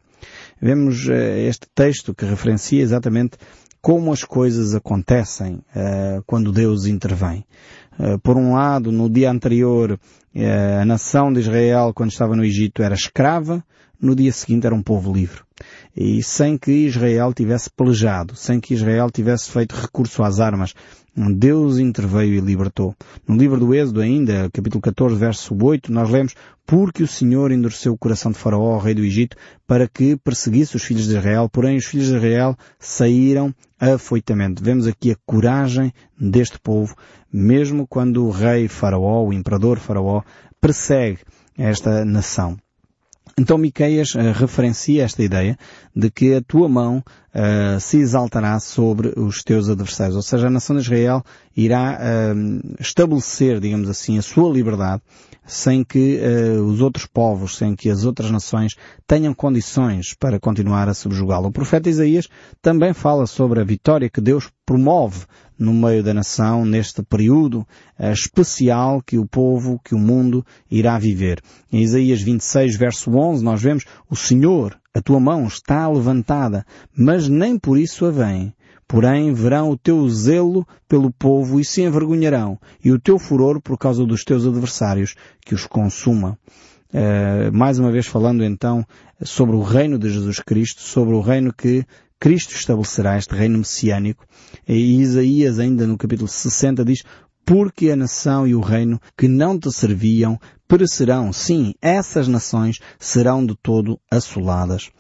Vemos 0.61 1.07
uh, 1.07 1.13
este 1.13 1.67
texto 1.75 2.15
que 2.15 2.25
referencia 2.25 2.83
exatamente 2.83 3.37
como 3.83 4.11
as 4.11 4.25
coisas 4.25 4.75
acontecem 4.75 5.57
uh, 5.57 6.23
quando 6.27 6.51
Deus 6.51 6.87
intervém. 6.87 7.45
Uh, 7.99 8.19
por 8.21 8.39
um 8.39 8.55
lado, 8.55 8.91
no 8.91 9.11
dia 9.11 9.31
anterior, 9.31 10.01
a 10.81 10.85
nação 10.85 11.33
de 11.33 11.39
Israel, 11.39 11.93
quando 11.95 12.11
estava 12.11 12.35
no 12.35 12.45
Egito, 12.45 12.83
era 12.83 12.95
escrava, 12.95 13.63
no 14.01 14.17
dia 14.17 14.33
seguinte 14.33 14.67
era 14.67 14.75
um 14.75 14.83
povo 14.83 15.13
livre. 15.13 15.43
E 15.97 16.23
sem 16.23 16.59
que 16.59 16.73
Israel 16.73 17.33
tivesse 17.33 17.71
pelejado, 17.71 18.35
sem 18.35 18.61
que 18.61 18.75
Israel 18.75 19.11
tivesse 19.11 19.51
feito 19.51 19.75
recurso 19.77 20.23
às 20.23 20.41
armas, 20.41 20.75
Deus 21.17 21.79
interveio 21.79 22.35
e 22.35 22.41
libertou. 22.41 22.95
No 23.27 23.37
livro 23.37 23.61
do 23.61 23.73
Êxodo 23.73 24.01
ainda, 24.01 24.51
capítulo 24.53 24.83
14, 24.83 25.15
verso 25.15 25.57
8, 25.57 25.93
nós 25.93 26.11
lemos 26.11 26.35
porque 26.67 27.05
o 27.05 27.07
Senhor 27.07 27.53
endureceu 27.53 27.93
o 27.93 27.99
coração 27.99 28.33
de 28.33 28.39
Faraó, 28.39 28.79
rei 28.79 28.95
do 28.95 29.05
Egito, 29.05 29.37
para 29.67 29.87
que 29.87 30.17
perseguisse 30.17 30.75
os 30.75 30.83
filhos 30.83 31.05
de 31.05 31.11
Israel, 31.11 31.49
porém 31.49 31.77
os 31.77 31.85
filhos 31.85 32.09
de 32.09 32.17
Israel 32.17 32.57
saíram 32.81 33.55
afoitamente. 33.79 34.63
Vemos 34.63 34.89
aqui 34.89 35.13
a 35.13 35.17
coragem 35.25 35.93
deste 36.19 36.59
povo, 36.59 36.97
mesmo 37.33 37.87
quando 37.87 38.27
o 38.27 38.31
rei 38.31 38.67
Faraó, 38.67 39.25
o 39.25 39.33
imperador 39.33 39.79
Faraó, 39.79 40.23
persegue 40.61 41.19
esta 41.57 42.05
nação. 42.05 42.57
Então 43.39 43.59
Miqueias 43.59 44.15
uh, 44.15 44.33
referencia 44.33 45.05
esta 45.05 45.23
ideia 45.23 45.59
de 45.95 46.11
que 46.11 46.35
a 46.35 46.41
tua 46.43 46.69
mão 46.69 46.99
uh, 46.99 47.81
se 47.81 47.99
exaltará 47.99 48.59
sobre 48.61 49.13
os 49.17 49.43
teus 49.43 49.69
adversários. 49.69 50.17
Ou 50.17 50.23
seja, 50.23 50.47
a 50.47 50.51
nação 50.51 50.77
de 50.77 50.83
Israel 50.83 51.23
irá 51.57 51.99
uh, 51.99 52.75
estabelecer, 52.79 53.59
digamos 53.61 53.89
assim, 53.89 54.19
a 54.19 54.23
sua 54.23 54.53
liberdade 54.53 55.03
sem 55.47 55.85
que 55.85 56.19
uh, 56.19 56.63
os 56.63 56.81
outros 56.81 57.07
povos, 57.07 57.57
sem 57.57 57.75
que 57.75 57.91
as 57.91 58.05
outras 58.05 58.31
nações 58.31 58.75
tenham 59.07 59.35
condições 59.35 60.15
para 60.15 60.41
continuar 60.41 60.89
a 60.89 60.95
subjugá-lo. 60.95 61.49
O 61.49 61.53
profeta 61.53 61.89
Isaías 61.89 62.29
também 62.63 62.93
fala 62.93 63.27
sobre 63.27 63.61
a 63.61 63.65
vitória 63.65 64.11
que 64.11 64.21
Deus 64.21 64.51
promove 64.65 65.27
no 65.59 65.73
meio 65.73 66.03
da 66.03 66.15
nação 66.15 66.65
neste 66.65 67.03
período 67.03 67.67
uh, 67.99 68.13
especial 68.13 69.03
que 69.03 69.19
o 69.19 69.27
povo, 69.27 69.81
que 69.85 69.95
o 69.95 69.99
mundo 69.99 70.45
irá 70.71 70.99
viver. 70.99 71.41
Em 71.73 71.83
Isaías 71.83 72.21
26, 72.23 72.77
verso 72.77 73.11
11, 73.11 73.45
nós 73.45 73.63
vemos 73.63 73.85
o 74.11 74.17
Senhor, 74.17 74.79
a 74.95 75.01
tua 75.01 75.21
mão 75.21 75.47
está 75.47 75.89
levantada, 75.89 76.65
mas 76.97 77.29
nem 77.29 77.59
por 77.59 77.79
isso 77.79 78.07
a 78.07 78.11
vem 78.11 78.55
Porém, 78.87 79.33
verão 79.33 79.71
o 79.71 79.77
teu 79.77 80.09
zelo 80.09 80.67
pelo 80.89 81.11
povo 81.11 81.59
e 81.59 81.65
se 81.65 81.83
envergonharão, 81.83 82.59
e 82.85 82.93
o 82.93 82.99
teu 82.99 83.19
furor 83.19 83.61
por 83.61 83.79
causa 83.79 84.05
dos 84.05 84.25
teus 84.25 84.47
adversários, 84.47 85.15
que 85.45 85.55
os 85.55 85.67
consuma. 85.67 86.39
Uh, 86.93 87.51
mais 87.53 87.79
uma 87.79 87.91
vez 87.91 88.07
falando 88.07 88.45
então 88.45 88.87
sobre 89.23 89.57
o 89.57 89.63
reino 89.63 89.99
de 89.99 90.11
Jesus 90.11 90.39
Cristo, 90.39 90.81
sobre 90.83 91.15
o 91.15 91.21
reino 91.21 91.53
que 91.53 91.85
Cristo 92.21 92.55
estabelecerá, 92.55 93.19
este 93.19 93.35
reino 93.35 93.59
messiânico. 93.59 94.25
E 94.67 95.01
Isaías 95.01 95.59
ainda 95.59 95.87
no 95.87 95.99
capítulo 95.99 96.29
60 96.29 96.85
diz, 96.85 97.03
porque 97.45 97.91
a 97.91 97.97
nação 97.97 98.47
e 98.47 98.55
o 98.55 98.61
reino 98.61 99.01
que 99.17 99.29
não 99.29 99.59
te 99.59 99.71
serviam 99.71 100.39
perecerão. 100.67 101.33
Sim, 101.33 101.75
essas 101.81 102.27
nações 102.27 102.81
serão 102.99 103.45
de 103.45 103.55
todo 103.63 104.01
assoladas. 104.11 104.91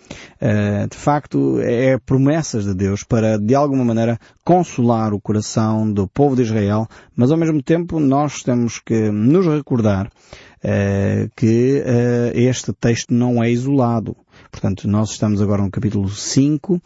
Uh, 0.41 0.89
de 0.89 0.97
facto, 0.97 1.59
é 1.61 1.99
promessas 1.99 2.65
de 2.65 2.75
Deus 2.75 3.03
para, 3.03 3.39
de 3.39 3.55
alguma 3.55 3.85
maneira, 3.85 4.19
consolar 4.45 5.15
o 5.15 5.21
coração 5.21 5.91
do 5.91 6.07
povo 6.07 6.37
de 6.37 6.43
Israel, 6.43 6.87
mas 7.17 7.31
ao 7.31 7.39
mesmo 7.39 7.63
tempo 7.63 7.99
nós 7.99 8.43
temos 8.43 8.79
que 8.79 9.11
nos 9.11 9.47
recordar 9.47 10.07
uh, 10.07 11.31
que 11.37 11.83
uh, 11.83 12.39
este 12.39 12.73
texto 12.73 13.13
não 13.13 13.43
é 13.43 13.51
isolado. 13.51 14.17
Portanto, 14.51 14.87
nós 14.89 15.11
estamos 15.11 15.43
agora 15.43 15.63
no 15.63 15.71
capítulo 15.71 16.09
5 16.09 16.75
uh, 16.75 16.81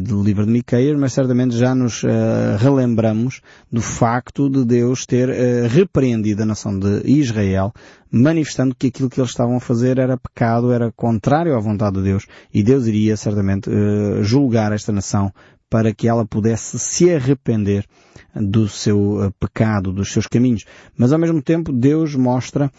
do 0.00 0.22
livro 0.22 0.44
de 0.44 0.52
Miqueias, 0.52 0.98
mas 0.98 1.12
certamente 1.12 1.56
já 1.56 1.74
nos 1.74 2.02
uh, 2.02 2.08
relembramos 2.58 3.40
do 3.70 3.80
facto 3.80 4.50
de 4.50 4.64
Deus 4.64 5.06
ter 5.06 5.28
uh, 5.28 5.68
repreendido 5.68 6.42
a 6.42 6.46
nação 6.46 6.78
de 6.78 7.02
Israel, 7.08 7.72
manifestando 8.10 8.74
que 8.74 8.88
aquilo 8.88 9.08
que 9.08 9.20
eles 9.20 9.30
estavam 9.30 9.56
a 9.56 9.60
fazer 9.60 9.98
era 9.98 10.16
pecado, 10.16 10.72
era 10.72 10.92
contrário 10.92 11.56
à 11.56 11.60
vontade 11.60 11.96
de 11.96 12.02
Deus, 12.02 12.26
e 12.52 12.62
Deus 12.62 12.86
iria 12.86 13.16
certamente 13.16 13.70
julgar 14.22 14.72
esta 14.72 14.92
nação 14.92 15.32
para 15.70 15.94
que 15.94 16.08
ela 16.08 16.26
pudesse 16.26 16.78
se 16.78 17.12
arrepender 17.12 17.84
do 18.34 18.68
seu 18.68 19.32
pecado, 19.38 19.92
dos 19.92 20.12
seus 20.12 20.26
caminhos. 20.26 20.64
Mas 20.96 21.12
ao 21.12 21.18
mesmo 21.18 21.42
tempo 21.42 21.72
Deus 21.72 22.14
mostra 22.14 22.70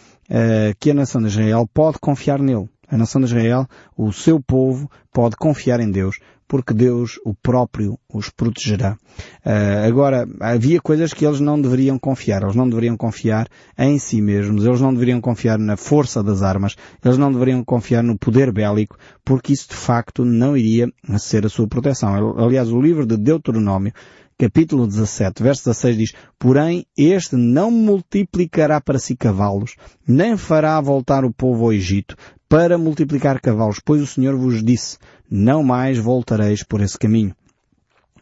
que 0.80 0.90
a 0.90 0.94
nação 0.94 1.22
de 1.22 1.28
Israel 1.28 1.70
pode 1.72 2.00
confiar 2.00 2.40
nele. 2.40 2.68
A 2.90 2.98
nação 2.98 3.22
de 3.22 3.28
Israel, 3.28 3.68
o 3.96 4.12
seu 4.12 4.42
povo, 4.42 4.90
pode 5.14 5.36
confiar 5.36 5.80
em 5.80 5.92
Deus, 5.92 6.20
porque 6.48 6.74
Deus, 6.74 7.20
o 7.24 7.36
próprio, 7.36 8.00
os 8.12 8.30
protegerá. 8.30 8.98
Uh, 9.46 9.88
agora, 9.88 10.28
havia 10.40 10.82
coisas 10.82 11.14
que 11.14 11.24
eles 11.24 11.40
não 11.40 11.62
deveriam 11.62 12.00
confiar. 12.00 12.42
Eles 12.42 12.56
não 12.56 12.68
deveriam 12.68 12.98
confiar 12.98 13.48
em 13.78 14.00
si 14.00 14.20
mesmos. 14.20 14.66
Eles 14.66 14.82
não 14.82 14.92
deveriam 14.92 15.22
confiar 15.22 15.60
na 15.60 15.78
força 15.78 16.24
das 16.24 16.42
armas. 16.42 16.76
Eles 17.06 17.20
não 17.20 17.32
deveriam 17.32 17.64
confiar 17.64 18.04
no 18.04 18.18
poder 18.18 18.52
bélico, 18.52 18.98
porque 19.24 19.54
isso 19.54 19.70
de 19.70 19.76
facto 19.76 20.26
não 20.26 20.58
iria 20.58 20.88
ser 21.20 21.46
a 21.46 21.50
sua 21.50 21.68
proteção. 21.68 22.40
Aliás, 22.44 22.72
o 22.72 22.82
livro 22.82 23.06
de 23.06 23.16
Deuteronômio 23.16 23.94
capítulo 24.40 24.88
17, 24.88 25.44
verso 25.44 25.66
16 25.66 25.98
diz, 25.98 26.14
Porém, 26.40 26.86
este 26.98 27.36
não 27.36 27.70
multiplicará 27.70 28.80
para 28.80 28.98
si 28.98 29.14
cavalos, 29.14 29.76
nem 30.08 30.38
fará 30.38 30.80
voltar 30.80 31.26
o 31.26 31.34
povo 31.34 31.66
ao 31.66 31.74
Egito, 31.74 32.16
para 32.48 32.78
multiplicar 32.78 33.42
cavalos, 33.42 33.82
pois 33.84 34.02
o 34.02 34.08
Senhor 34.08 34.38
vos 34.38 34.64
disse, 34.64 34.98
não 35.30 35.62
mais 35.62 35.98
voltareis 35.98 36.64
por 36.64 36.80
esse 36.80 36.98
caminho. 36.98 37.36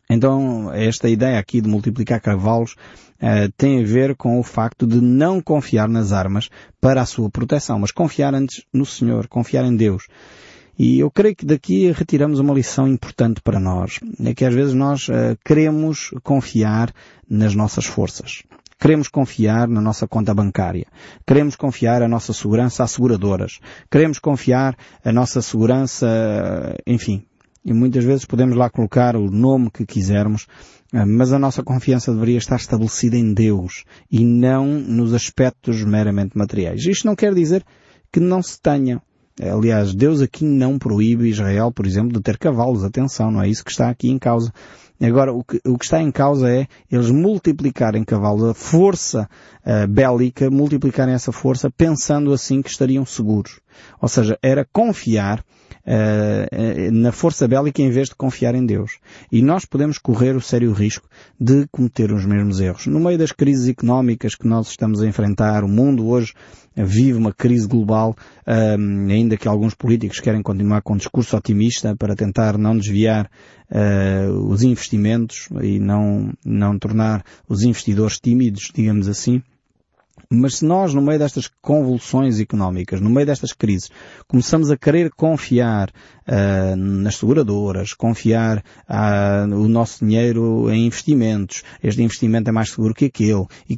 Então, 0.10 0.74
esta 0.74 1.08
ideia 1.08 1.38
aqui 1.38 1.62
de 1.62 1.70
multiplicar 1.70 2.20
cavalos 2.20 2.72
uh, 2.72 3.52
tem 3.56 3.82
a 3.82 3.86
ver 3.86 4.16
com 4.16 4.40
o 4.40 4.44
facto 4.44 4.88
de 4.88 5.00
não 5.00 5.40
confiar 5.40 5.88
nas 5.88 6.12
armas 6.12 6.50
para 6.82 7.02
a 7.02 7.06
sua 7.06 7.30
proteção, 7.30 7.78
mas 7.78 7.92
confiar 7.92 8.34
antes 8.34 8.64
no 8.74 8.86
Senhor, 8.86 9.28
confiar 9.28 9.66
em 9.66 9.76
Deus. 9.76 10.08
E 10.78 11.00
eu 11.00 11.10
creio 11.10 11.36
que 11.36 11.46
daqui 11.46 11.92
retiramos 11.92 12.40
uma 12.40 12.54
lição 12.54 12.88
importante 12.88 13.42
para 13.42 13.60
nós. 13.60 14.00
É 14.24 14.34
que 14.34 14.46
às 14.46 14.54
vezes 14.54 14.74
nós 14.74 15.08
uh, 15.10 15.38
queremos 15.44 16.12
confiar 16.24 16.94
nas 17.28 17.56
nossas 17.56 17.86
forças. 17.86 18.44
Queremos 18.80 19.08
confiar 19.08 19.68
na 19.68 19.82
nossa 19.82 20.08
conta 20.08 20.36
bancária. 20.36 20.86
Queremos 21.26 21.56
confiar 21.56 22.04
a 22.04 22.08
nossa 22.08 22.32
segurança 22.32 22.84
às 22.84 22.92
seguradoras. 22.92 23.60
Queremos 23.90 24.20
confiar 24.20 24.78
a 25.04 25.12
nossa 25.12 25.42
segurança, 25.42 26.08
enfim. 26.86 27.26
E 27.66 27.74
muitas 27.74 28.04
vezes 28.04 28.26
podemos 28.26 28.56
lá 28.56 28.70
colocar 28.70 29.16
o 29.16 29.32
nome 29.32 29.72
que 29.72 29.84
quisermos, 29.84 30.46
eh, 30.94 31.04
mas 31.04 31.34
a 31.34 31.40
nossa 31.40 31.64
confiança 31.64 32.14
deveria 32.14 32.38
estar 32.38 32.56
estabelecida 32.56 33.18
em 33.18 33.34
Deus 33.34 33.84
e 34.12 34.24
não 34.24 34.68
nos 34.68 35.14
aspectos 35.14 35.84
meramente 35.84 36.38
materiais. 36.38 36.86
Isto 36.86 37.08
não 37.08 37.16
quer 37.16 37.34
dizer 37.34 37.66
que 38.14 38.20
não 38.20 38.44
se 38.44 38.62
tenha 38.62 39.02
Aliás, 39.42 39.94
Deus 39.94 40.22
aqui 40.22 40.44
não 40.44 40.80
proíbe 40.80 41.30
Israel, 41.30 41.72
por 41.72 41.86
exemplo, 41.86 42.14
de 42.14 42.22
ter 42.22 42.38
cavalos. 42.38 42.84
Atenção, 42.84 43.32
não 43.32 43.42
é 43.42 43.48
isso 43.48 43.64
que 43.64 43.72
está 43.72 43.90
aqui 43.90 44.10
em 44.10 44.18
causa. 44.18 44.52
Agora, 45.00 45.32
o 45.32 45.44
que, 45.44 45.62
o 45.64 45.78
que 45.78 45.86
está 45.86 46.02
em 46.02 46.12
causa 46.12 46.50
é 46.50 46.68
eles 46.92 47.12
multiplicarem 47.12 48.04
cavalos, 48.04 48.50
a 48.50 48.54
força 48.56 49.30
uh, 49.64 49.88
bélica, 49.88 50.50
multiplicarem 50.50 51.14
essa 51.14 51.32
força 51.32 51.70
pensando 51.70 52.34
assim 52.34 52.64
que 52.64 52.70
estariam 52.70 53.06
seguros. 53.06 53.60
Ou 54.02 54.08
seja, 54.08 54.40
era 54.42 54.66
confiar 54.66 55.46
uh, 55.88 56.92
na 56.92 57.12
força 57.12 57.48
bélica 57.48 57.82
em 57.82 57.90
vez 57.90 58.10
de 58.10 58.16
confiar 58.16 58.54
em 58.54 58.66
Deus. 58.66 59.00
E 59.32 59.42
nós 59.42 59.66
podemos 59.66 59.98
correr 59.98 60.36
o 60.36 60.42
sério 60.42 60.72
risco 60.74 61.08
de 61.40 61.66
cometer 61.72 62.12
os 62.12 62.26
mesmos 62.26 62.60
erros. 62.60 62.86
No 62.88 63.00
meio 63.00 63.18
das 63.18 63.32
crises 63.32 63.68
económicas 63.68 64.36
que 64.36 64.48
nós 64.48 64.68
estamos 64.68 65.02
a 65.02 65.08
enfrentar, 65.08 65.64
o 65.64 65.68
mundo 65.68 66.08
hoje 66.08 66.34
vive 66.76 67.18
uma 67.18 67.34
crise 67.34 67.68
global, 67.68 68.16
um, 68.46 69.08
ainda 69.10 69.38
que 69.38 69.48
alguns 69.48 69.74
políticos 69.74 70.20
querem 70.20 70.44
continuar 70.44 70.82
com 70.82 70.94
um 70.94 70.98
discurso 70.98 71.36
otimista 71.36 71.96
para 71.96 72.16
tentar 72.16 72.58
não 72.58 72.78
desviar 72.78 73.30
uh, 73.72 74.32
os 74.48 74.62
investimentos 74.62 75.50
e 75.62 75.80
não, 75.80 76.32
não 76.46 76.78
tornar 76.78 77.24
os 77.48 77.64
investidores 77.64 78.20
tímidos, 78.20 78.72
digamos 78.74 79.08
assim. 79.08 79.42
Mas 80.30 80.58
se 80.58 80.66
nós, 80.66 80.94
no 80.94 81.02
meio 81.02 81.20
destas 81.20 81.50
convulsões 81.62 82.40
económicas, 82.40 83.00
no 83.00 83.10
meio 83.10 83.26
destas 83.26 83.54
crises, 83.54 83.90
começamos 84.28 84.70
a 84.70 84.78
querer 84.78 85.10
confiar 85.12 85.90
uh, 85.90 86.76
nas 86.76 87.16
seguradoras, 87.16 87.94
confiar 87.94 88.58
uh, 88.90 89.56
o 89.56 89.70
nosso 89.70 90.06
dinheiro 90.06 90.70
em 90.70 90.86
investimentos, 90.86 91.64
este 91.82 92.02
investimento 92.02 92.50
é 92.50 92.52
mais 92.52 92.72
seguro 92.72 92.94
que 92.94 93.06
aquele, 93.06 93.46
e 93.70 93.78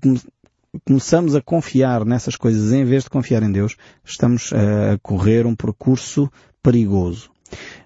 começamos 0.85 1.35
a 1.35 1.41
confiar 1.41 2.03
nessas 2.03 2.35
coisas 2.35 2.73
em 2.73 2.83
vez 2.83 3.03
de 3.03 3.09
confiar 3.09 3.43
em 3.43 3.51
Deus, 3.51 3.75
estamos 4.03 4.51
a 4.53 4.97
correr 4.99 5.45
um 5.45 5.55
percurso 5.55 6.31
perigoso. 6.63 7.29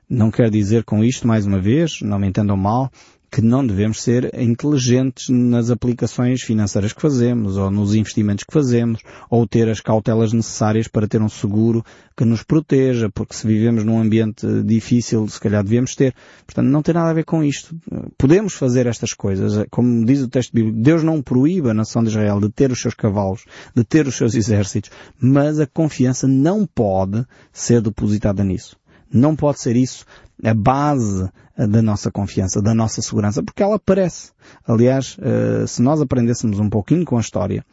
Não 0.09 0.29
quero 0.29 0.51
dizer 0.51 0.83
com 0.83 1.03
isto, 1.03 1.27
mais 1.27 1.45
uma 1.45 1.59
vez, 1.59 2.01
não 2.01 2.19
me 2.19 2.27
entendam 2.27 2.57
mal, 2.57 2.91
que 3.33 3.41
não 3.41 3.65
devemos 3.65 3.99
ser 3.99 4.31
inteligentes 4.39 5.27
nas 5.27 5.71
aplicações 5.71 6.43
financeiras 6.43 6.93
que 6.93 7.01
fazemos, 7.01 7.57
ou 7.57 7.71
nos 7.71 7.95
investimentos 7.95 8.43
que 8.43 8.53
fazemos, 8.53 9.01
ou 9.27 9.47
ter 9.47 9.67
as 9.67 9.79
cautelas 9.79 10.31
necessárias 10.31 10.87
para 10.87 11.07
ter 11.07 11.19
um 11.19 11.27
seguro 11.27 11.83
que 12.15 12.23
nos 12.25 12.43
proteja, 12.43 13.09
porque 13.09 13.33
se 13.33 13.47
vivemos 13.47 13.83
num 13.83 13.99
ambiente 13.99 14.45
difícil, 14.61 15.27
se 15.27 15.39
calhar 15.39 15.63
devemos 15.63 15.95
ter. 15.95 16.13
Portanto, 16.45 16.67
não 16.67 16.83
tem 16.83 16.93
nada 16.93 17.09
a 17.09 17.13
ver 17.13 17.25
com 17.25 17.43
isto. 17.43 17.75
Podemos 18.19 18.53
fazer 18.53 18.85
estas 18.85 19.13
coisas. 19.13 19.65
Como 19.71 20.05
diz 20.05 20.21
o 20.21 20.27
texto 20.27 20.53
bíblico, 20.53 20.77
Deus 20.77 21.01
não 21.01 21.19
proíbe 21.19 21.71
a 21.71 21.73
nação 21.73 22.03
de 22.03 22.09
Israel 22.09 22.39
de 22.39 22.51
ter 22.51 22.71
os 22.71 22.79
seus 22.79 22.93
cavalos, 22.93 23.45
de 23.75 23.83
ter 23.83 24.05
os 24.05 24.15
seus 24.15 24.35
exércitos, 24.35 24.91
mas 25.19 25.59
a 25.59 25.65
confiança 25.65 26.27
não 26.27 26.67
pode 26.67 27.25
ser 27.51 27.81
depositada 27.81 28.43
nisso. 28.43 28.77
Não 29.13 29.35
pode 29.35 29.59
ser 29.59 29.75
isso 29.75 30.05
a 30.43 30.53
base 30.53 31.29
da 31.55 31.81
nossa 31.81 32.11
confiança, 32.11 32.61
da 32.61 32.73
nossa 32.73 33.01
segurança, 33.01 33.43
porque 33.43 33.61
ela 33.61 33.75
aparece. 33.75 34.31
Aliás, 34.67 35.15
eh, 35.21 35.65
se 35.67 35.81
nós 35.81 36.01
aprendêssemos 36.01 36.59
um 36.59 36.69
pouquinho 36.69 37.05
com 37.05 37.17
a 37.17 37.21
história, 37.21 37.63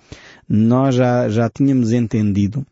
nós 0.49 0.95
já, 0.95 1.29
já 1.29 1.49
tínhamos 1.49 1.93
entendido 1.93 2.61
eh, 2.61 2.65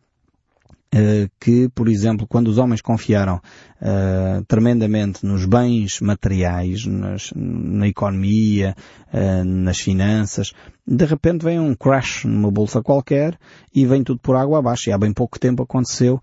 que, 1.39 1.69
por 1.75 1.89
exemplo, 1.89 2.27
quando 2.27 2.49
os 2.49 2.57
homens 2.57 2.81
confiaram 2.81 3.37
uh, 3.37 4.45
tremendamente 4.47 5.25
nos 5.25 5.45
bens 5.45 6.01
materiais, 6.01 6.87
nas, 6.87 7.31
na 7.37 7.87
economia, 7.87 8.75
uh, 9.13 9.45
nas 9.45 9.79
finanças, 9.79 10.53
de 10.87 11.05
repente 11.05 11.45
vem 11.45 11.61
um 11.61 11.75
crash 11.75 12.25
numa 12.25 12.51
bolsa 12.51 12.83
qualquer 12.83 13.39
e 13.75 13.85
vem 13.85 14.03
tudo 14.03 14.21
por 14.21 14.37
água 14.37 14.59
abaixo. 14.59 14.89
E 14.89 14.93
há 14.93 14.97
bem 14.97 15.13
pouco 15.13 15.39
tempo 15.39 15.63
aconteceu 15.63 16.21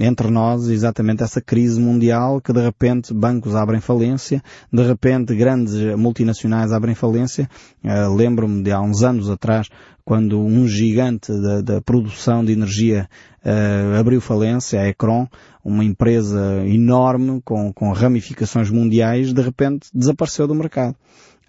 entre 0.00 0.30
nós 0.30 0.68
exatamente 0.68 1.22
essa 1.22 1.40
crise 1.40 1.80
mundial 1.80 2.40
que 2.40 2.52
de 2.52 2.60
repente 2.60 3.12
bancos 3.14 3.56
abrem 3.56 3.80
falência, 3.80 4.42
de 4.70 4.86
repente 4.86 5.34
grandes 5.34 5.74
multinacionais 5.96 6.70
abrem 6.70 6.94
falência. 6.94 7.48
Lembro-me 8.14 8.62
de 8.62 8.70
há 8.70 8.80
uns 8.80 9.02
anos 9.02 9.30
atrás 9.30 9.68
quando 10.06 10.40
um 10.40 10.68
gigante 10.68 11.32
da, 11.32 11.60
da 11.60 11.82
produção 11.82 12.44
de 12.44 12.52
energia 12.52 13.08
uh, 13.44 13.98
abriu 13.98 14.20
falência, 14.20 14.80
a 14.80 14.86
Ecron, 14.86 15.26
uma 15.64 15.84
empresa 15.84 16.64
enorme 16.64 17.42
com, 17.44 17.72
com 17.72 17.90
ramificações 17.90 18.70
mundiais, 18.70 19.32
de 19.32 19.42
repente 19.42 19.88
desapareceu 19.92 20.46
do 20.46 20.54
mercado. 20.54 20.94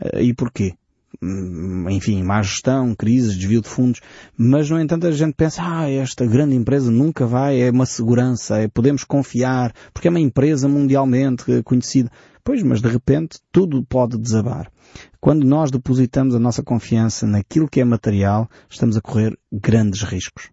Uh, 0.01 0.21
e 0.21 0.33
porquê? 0.33 0.73
Hum, 1.21 1.85
enfim, 1.91 2.23
má 2.23 2.41
gestão, 2.41 2.95
crises, 2.95 3.37
desvio 3.37 3.61
de 3.61 3.69
fundos, 3.69 4.01
mas 4.35 4.71
no 4.71 4.81
entanto 4.81 5.05
a 5.05 5.11
gente 5.11 5.35
pensa, 5.35 5.61
ah, 5.63 5.89
esta 5.89 6.25
grande 6.25 6.55
empresa 6.55 6.89
nunca 6.89 7.27
vai, 7.27 7.61
é 7.61 7.69
uma 7.69 7.85
segurança, 7.85 8.57
é, 8.57 8.67
podemos 8.67 9.03
confiar, 9.03 9.71
porque 9.93 10.07
é 10.07 10.11
uma 10.11 10.19
empresa 10.19 10.67
mundialmente 10.67 11.61
conhecida. 11.63 12.11
Pois, 12.43 12.63
mas 12.63 12.81
de 12.81 12.87
repente 12.87 13.39
tudo 13.51 13.85
pode 13.85 14.17
desabar. 14.17 14.71
Quando 15.19 15.45
nós 15.45 15.71
depositamos 15.71 16.35
a 16.35 16.39
nossa 16.39 16.63
confiança 16.63 17.25
naquilo 17.25 17.67
que 17.67 17.81
é 17.81 17.85
material, 17.85 18.49
estamos 18.69 18.97
a 18.97 19.01
correr 19.01 19.37
grandes 19.51 20.03
riscos. 20.03 20.49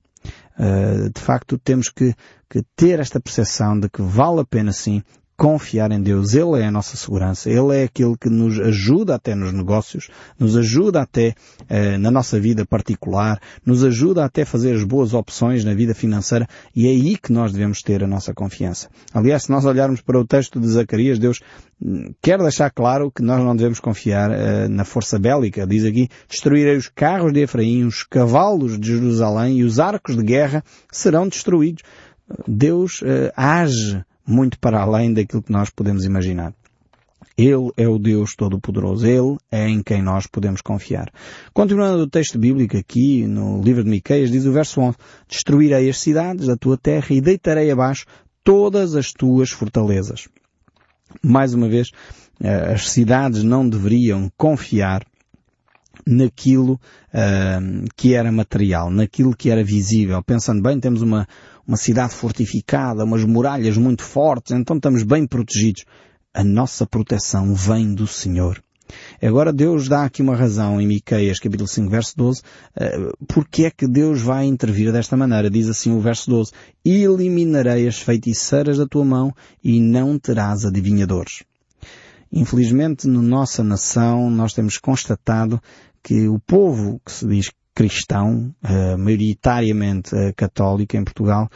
Uh, 0.58 1.10
de 1.10 1.20
facto, 1.20 1.58
temos 1.58 1.88
que, 1.88 2.14
que 2.48 2.62
ter 2.76 3.00
esta 3.00 3.20
percepção 3.20 3.78
de 3.78 3.88
que 3.88 4.00
vale 4.00 4.40
a 4.40 4.44
pena 4.44 4.72
sim 4.72 5.02
confiar 5.36 5.90
em 5.90 6.00
Deus. 6.00 6.34
Ele 6.34 6.60
é 6.60 6.66
a 6.66 6.70
nossa 6.70 6.96
segurança. 6.96 7.50
Ele 7.50 7.76
é 7.76 7.84
aquele 7.84 8.16
que 8.16 8.28
nos 8.28 8.58
ajuda 8.58 9.14
até 9.14 9.34
nos 9.34 9.52
negócios, 9.52 10.08
nos 10.38 10.56
ajuda 10.56 11.02
até 11.02 11.34
eh, 11.68 11.98
na 11.98 12.10
nossa 12.10 12.38
vida 12.38 12.64
particular, 12.64 13.40
nos 13.64 13.84
ajuda 13.84 14.24
até 14.24 14.42
a 14.42 14.46
fazer 14.46 14.74
as 14.74 14.84
boas 14.84 15.12
opções 15.14 15.64
na 15.64 15.74
vida 15.74 15.94
financeira 15.94 16.46
e 16.74 16.86
é 16.86 16.90
aí 16.90 17.16
que 17.16 17.32
nós 17.32 17.52
devemos 17.52 17.80
ter 17.82 18.02
a 18.04 18.06
nossa 18.06 18.32
confiança. 18.32 18.88
Aliás, 19.12 19.44
se 19.44 19.50
nós 19.50 19.64
olharmos 19.64 20.00
para 20.00 20.18
o 20.18 20.26
texto 20.26 20.60
de 20.60 20.68
Zacarias, 20.68 21.18
Deus 21.18 21.40
hum, 21.82 22.14
quer 22.22 22.38
deixar 22.38 22.70
claro 22.70 23.10
que 23.10 23.22
nós 23.22 23.42
não 23.42 23.56
devemos 23.56 23.80
confiar 23.80 24.30
eh, 24.30 24.68
na 24.68 24.84
força 24.84 25.18
bélica. 25.18 25.66
Diz 25.66 25.84
aqui, 25.84 26.08
destruirei 26.28 26.76
os 26.76 26.88
carros 26.88 27.32
de 27.32 27.40
Efraim, 27.40 27.84
os 27.84 28.04
cavalos 28.04 28.78
de 28.78 28.88
Jerusalém 28.88 29.58
e 29.58 29.64
os 29.64 29.80
arcos 29.80 30.16
de 30.16 30.22
guerra 30.22 30.62
serão 30.92 31.26
destruídos. 31.26 31.82
Deus 32.46 33.00
eh, 33.04 33.32
age 33.36 34.02
muito 34.26 34.58
para 34.58 34.80
além 34.80 35.12
daquilo 35.12 35.42
que 35.42 35.52
nós 35.52 35.70
podemos 35.70 36.04
imaginar. 36.04 36.54
Ele 37.36 37.70
é 37.76 37.88
o 37.88 37.98
Deus 37.98 38.36
Todo-Poderoso. 38.36 39.06
Ele 39.06 39.36
é 39.50 39.68
em 39.68 39.82
quem 39.82 40.00
nós 40.00 40.26
podemos 40.26 40.60
confiar. 40.60 41.10
Continuando 41.52 42.04
o 42.04 42.10
texto 42.10 42.38
bíblico 42.38 42.76
aqui, 42.76 43.26
no 43.26 43.60
livro 43.60 43.82
de 43.82 43.90
Miqueias, 43.90 44.30
diz 44.30 44.46
o 44.46 44.52
verso 44.52 44.80
11, 44.80 44.96
Destruirei 45.28 45.88
as 45.90 45.98
cidades 45.98 46.46
da 46.46 46.56
tua 46.56 46.76
terra 46.76 47.06
e 47.10 47.20
deitarei 47.20 47.70
abaixo 47.70 48.06
todas 48.44 48.94
as 48.94 49.12
tuas 49.12 49.50
fortalezas. 49.50 50.28
Mais 51.22 51.54
uma 51.54 51.68
vez, 51.68 51.90
eh, 52.40 52.72
as 52.72 52.88
cidades 52.90 53.42
não 53.42 53.68
deveriam 53.68 54.30
confiar 54.36 55.04
naquilo 56.06 56.74
uh, 56.74 57.84
que 57.96 58.14
era 58.14 58.30
material, 58.30 58.90
naquilo 58.90 59.34
que 59.34 59.50
era 59.50 59.64
visível. 59.64 60.22
Pensando 60.22 60.62
bem, 60.62 60.78
temos 60.78 61.02
uma, 61.02 61.26
uma 61.66 61.76
cidade 61.76 62.14
fortificada, 62.14 63.04
umas 63.04 63.24
muralhas 63.24 63.76
muito 63.76 64.02
fortes, 64.02 64.52
então 64.52 64.76
estamos 64.76 65.02
bem 65.02 65.26
protegidos. 65.26 65.84
A 66.32 66.42
nossa 66.42 66.86
proteção 66.86 67.54
vem 67.54 67.94
do 67.94 68.06
Senhor. 68.06 68.62
Agora 69.22 69.52
Deus 69.52 69.88
dá 69.88 70.04
aqui 70.04 70.20
uma 70.20 70.36
razão 70.36 70.80
em 70.80 70.86
Miqueias 70.86 71.38
capítulo 71.38 71.66
5 71.66 71.88
verso 71.88 72.14
12, 72.16 72.40
uh, 72.40 73.26
porque 73.26 73.64
é 73.64 73.70
que 73.70 73.88
Deus 73.88 74.20
vai 74.20 74.44
intervir 74.44 74.92
desta 74.92 75.16
maneira. 75.16 75.50
Diz 75.50 75.68
assim 75.68 75.92
o 75.92 76.00
verso 76.00 76.28
12, 76.30 76.52
eliminarei 76.84 77.88
as 77.88 77.98
feiticeiras 77.98 78.78
da 78.78 78.86
tua 78.86 79.04
mão 79.04 79.32
e 79.62 79.80
não 79.80 80.18
terás 80.18 80.64
adivinhadores. 80.64 81.44
Infelizmente, 82.30 83.06
na 83.06 83.22
nossa 83.22 83.62
nação, 83.62 84.28
nós 84.28 84.52
temos 84.52 84.76
constatado 84.76 85.60
que 86.02 86.28
o 86.28 86.38
povo 86.38 87.00
que 87.04 87.12
se 87.12 87.26
diz 87.26 87.50
cristão, 87.74 88.54
uh, 88.62 88.96
maioritariamente 88.96 90.14
uh, 90.14 90.32
católico 90.36 90.96
em 90.96 91.02
Portugal, 91.02 91.50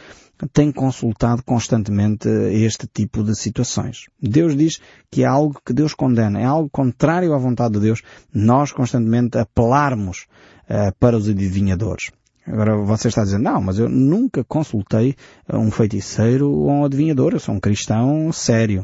tem 0.51 0.71
consultado 0.71 1.41
constantemente 1.43 2.27
uh, 2.27 2.49
este 2.49 2.85
tipo 2.87 3.23
de 3.23 3.35
situações. 3.35 4.07
Deus 4.21 4.55
diz 4.55 4.79
que 5.09 5.23
é 5.23 5.25
algo 5.25 5.59
que 5.65 5.73
Deus 5.73 5.93
condena, 5.93 6.39
é 6.39 6.45
algo 6.45 6.69
contrário 6.69 7.33
à 7.33 7.37
vontade 7.37 7.75
de 7.75 7.79
Deus, 7.79 8.01
nós 8.33 8.71
constantemente 8.71 9.37
apelarmos 9.37 10.27
para 10.99 11.17
os 11.17 11.27
adivinhadores. 11.27 12.11
Agora 12.45 12.77
você 12.77 13.07
está 13.07 13.23
dizendo, 13.23 13.45
não, 13.45 13.59
mas 13.59 13.79
eu 13.79 13.89
nunca 13.89 14.43
consultei 14.43 15.15
um 15.51 15.71
feiticeiro 15.71 16.47
ou 16.47 16.69
um 16.69 16.85
adivinhador, 16.85 17.33
eu 17.33 17.39
sou 17.39 17.55
um 17.55 17.59
cristão 17.59 18.31
sério. 18.31 18.83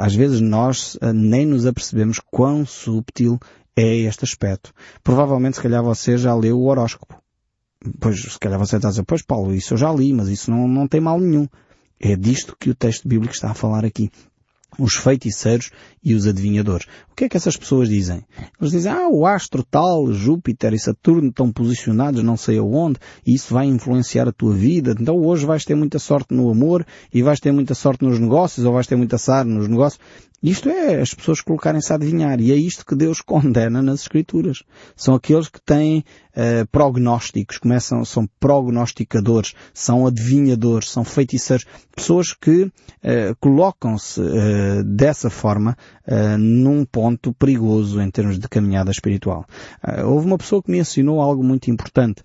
Às 0.00 0.12
vezes 0.12 0.40
nós 0.40 0.98
nem 1.14 1.46
nos 1.46 1.66
apercebemos 1.66 2.18
quão 2.32 2.66
subtil 2.66 3.38
é 3.76 3.96
este 3.96 4.24
aspecto. 4.24 4.72
Provavelmente, 5.02 5.56
se 5.56 5.62
calhar, 5.62 5.82
você 5.82 6.16
já 6.16 6.34
leu 6.34 6.58
o 6.58 6.66
horóscopo. 6.66 7.20
Pois, 8.00 8.20
se 8.20 8.38
calhar 8.38 8.58
você 8.58 8.76
está 8.76 8.88
a 8.88 8.90
dizer, 8.90 9.04
pois 9.04 9.22
Paulo, 9.22 9.54
isso 9.54 9.74
eu 9.74 9.78
já 9.78 9.92
li, 9.92 10.12
mas 10.12 10.28
isso 10.28 10.50
não, 10.50 10.68
não 10.68 10.86
tem 10.86 11.00
mal 11.00 11.18
nenhum. 11.18 11.48
É 11.98 12.16
disto 12.16 12.56
que 12.58 12.70
o 12.70 12.74
texto 12.74 13.08
bíblico 13.08 13.34
está 13.34 13.50
a 13.50 13.54
falar 13.54 13.84
aqui. 13.84 14.10
Os 14.78 14.94
feiticeiros 14.94 15.70
e 16.02 16.14
os 16.14 16.26
adivinhadores. 16.26 16.86
O 17.10 17.14
que 17.14 17.24
é 17.24 17.28
que 17.28 17.36
essas 17.36 17.56
pessoas 17.56 17.88
dizem? 17.88 18.24
Eles 18.58 18.72
dizem, 18.72 18.90
ah, 18.90 19.08
o 19.08 19.26
astro 19.26 19.62
tal, 19.62 20.10
Júpiter 20.12 20.72
e 20.72 20.78
Saturno 20.78 21.28
estão 21.28 21.52
posicionados 21.52 22.22
não 22.22 22.36
sei 22.36 22.58
aonde, 22.58 22.98
e 23.26 23.34
isso 23.34 23.52
vai 23.52 23.66
influenciar 23.66 24.26
a 24.28 24.32
tua 24.32 24.54
vida. 24.54 24.96
Então 24.98 25.16
hoje 25.16 25.44
vais 25.44 25.64
ter 25.64 25.74
muita 25.74 25.98
sorte 25.98 26.32
no 26.34 26.50
amor, 26.50 26.86
e 27.12 27.22
vais 27.22 27.38
ter 27.38 27.52
muita 27.52 27.74
sorte 27.74 28.04
nos 28.04 28.18
negócios, 28.18 28.64
ou 28.64 28.72
vais 28.72 28.86
ter 28.86 28.96
muita 28.96 29.18
sorte 29.18 29.50
nos 29.50 29.68
negócios. 29.68 30.00
Isto 30.42 30.68
é 30.68 31.00
as 31.00 31.14
pessoas 31.14 31.40
colocarem-se 31.40 31.92
a 31.92 31.96
adivinhar. 31.96 32.40
E 32.40 32.50
é 32.50 32.56
isto 32.56 32.84
que 32.84 32.96
Deus 32.96 33.20
condena 33.22 33.80
nas 33.80 34.00
Escrituras. 34.00 34.62
São 34.96 35.14
aqueles 35.14 35.48
que 35.48 35.60
têm 35.60 36.04
uh, 36.32 36.66
prognósticos, 36.70 37.58
começam, 37.58 38.04
são 38.04 38.28
prognosticadores, 38.40 39.54
são 39.72 40.06
adivinhadores, 40.06 40.90
são 40.90 41.04
feiticeiros. 41.04 41.64
Pessoas 41.94 42.32
que 42.32 42.64
uh, 42.64 42.70
colocam-se 43.38 44.20
uh, 44.20 44.82
dessa 44.84 45.30
forma 45.30 45.76
num 46.36 46.84
ponto 46.84 47.32
perigoso 47.32 48.00
em 48.00 48.10
termos 48.10 48.36
de 48.36 48.48
caminhada 48.48 48.90
espiritual. 48.90 49.46
houve 50.04 50.26
uma 50.26 50.36
pessoa 50.36 50.60
que 50.60 50.68
me 50.68 50.80
ensinou 50.80 51.20
algo 51.20 51.44
muito 51.44 51.70
importante. 51.70 52.22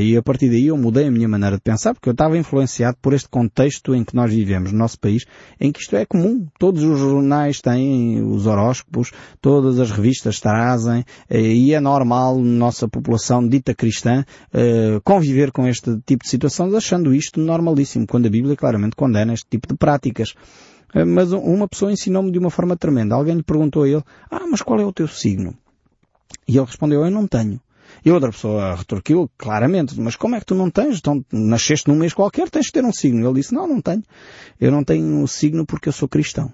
e 0.00 0.16
a 0.16 0.22
partir 0.22 0.48
daí 0.48 0.68
eu 0.68 0.78
mudei 0.78 1.08
a 1.08 1.10
minha 1.10 1.28
maneira 1.28 1.56
de 1.56 1.62
pensar, 1.62 1.92
porque 1.92 2.08
eu 2.08 2.12
estava 2.12 2.38
influenciado 2.38 2.96
por 3.02 3.12
este 3.12 3.28
contexto 3.28 3.94
em 3.94 4.02
que 4.02 4.16
nós 4.16 4.32
vivemos, 4.32 4.72
no 4.72 4.78
nosso 4.78 4.98
país, 4.98 5.26
em 5.60 5.70
que 5.70 5.80
isto 5.80 5.94
é 5.94 6.06
comum. 6.06 6.46
Todos 6.58 6.82
os 6.82 6.98
jornais 6.98 7.41
jornais 7.42 7.60
têm 7.60 8.22
os 8.22 8.46
horóscopos, 8.46 9.10
todas 9.40 9.78
as 9.80 9.90
revistas 9.90 10.40
trazem, 10.40 11.04
eh, 11.28 11.40
e 11.40 11.74
é 11.74 11.80
normal 11.80 12.38
nossa 12.38 12.88
população 12.88 13.46
dita 13.46 13.74
cristã 13.74 14.24
eh, 14.52 15.00
conviver 15.04 15.50
com 15.50 15.66
este 15.66 15.98
tipo 16.06 16.24
de 16.24 16.30
situações 16.30 16.74
achando 16.74 17.14
isto 17.14 17.40
normalíssimo, 17.40 18.06
quando 18.06 18.26
a 18.26 18.30
Bíblia 18.30 18.56
claramente 18.56 18.96
condena 18.96 19.34
este 19.34 19.46
tipo 19.50 19.68
de 19.68 19.76
práticas. 19.76 20.34
Eh, 20.94 21.04
mas 21.04 21.32
uma 21.32 21.68
pessoa 21.68 21.92
ensinou-me 21.92 22.30
de 22.30 22.38
uma 22.38 22.50
forma 22.50 22.76
tremenda. 22.76 23.14
Alguém 23.14 23.36
lhe 23.36 23.42
perguntou 23.42 23.82
a 23.82 23.88
ele, 23.88 24.02
ah, 24.30 24.46
mas 24.50 24.62
qual 24.62 24.80
é 24.80 24.84
o 24.84 24.92
teu 24.92 25.08
signo? 25.08 25.54
E 26.46 26.56
ele 26.56 26.66
respondeu, 26.66 27.04
eu 27.04 27.10
não 27.10 27.26
tenho. 27.26 27.60
E 28.04 28.10
outra 28.10 28.30
pessoa 28.30 28.74
retorquiu 28.74 29.30
claramente, 29.36 30.00
mas 30.00 30.16
como 30.16 30.34
é 30.34 30.40
que 30.40 30.46
tu 30.46 30.54
não 30.54 30.70
tens? 30.70 30.98
Então, 30.98 31.22
nasceste 31.30 31.88
num 31.88 31.94
mês 31.94 32.14
qualquer, 32.14 32.48
tens 32.48 32.66
que 32.66 32.72
ter 32.72 32.84
um 32.84 32.92
signo. 32.92 33.26
Ele 33.26 33.34
disse, 33.34 33.54
não, 33.54 33.68
não 33.68 33.82
tenho. 33.82 34.02
Eu 34.58 34.72
não 34.72 34.82
tenho 34.82 35.04
um 35.04 35.26
signo 35.26 35.66
porque 35.66 35.90
eu 35.90 35.92
sou 35.92 36.08
cristão. 36.08 36.52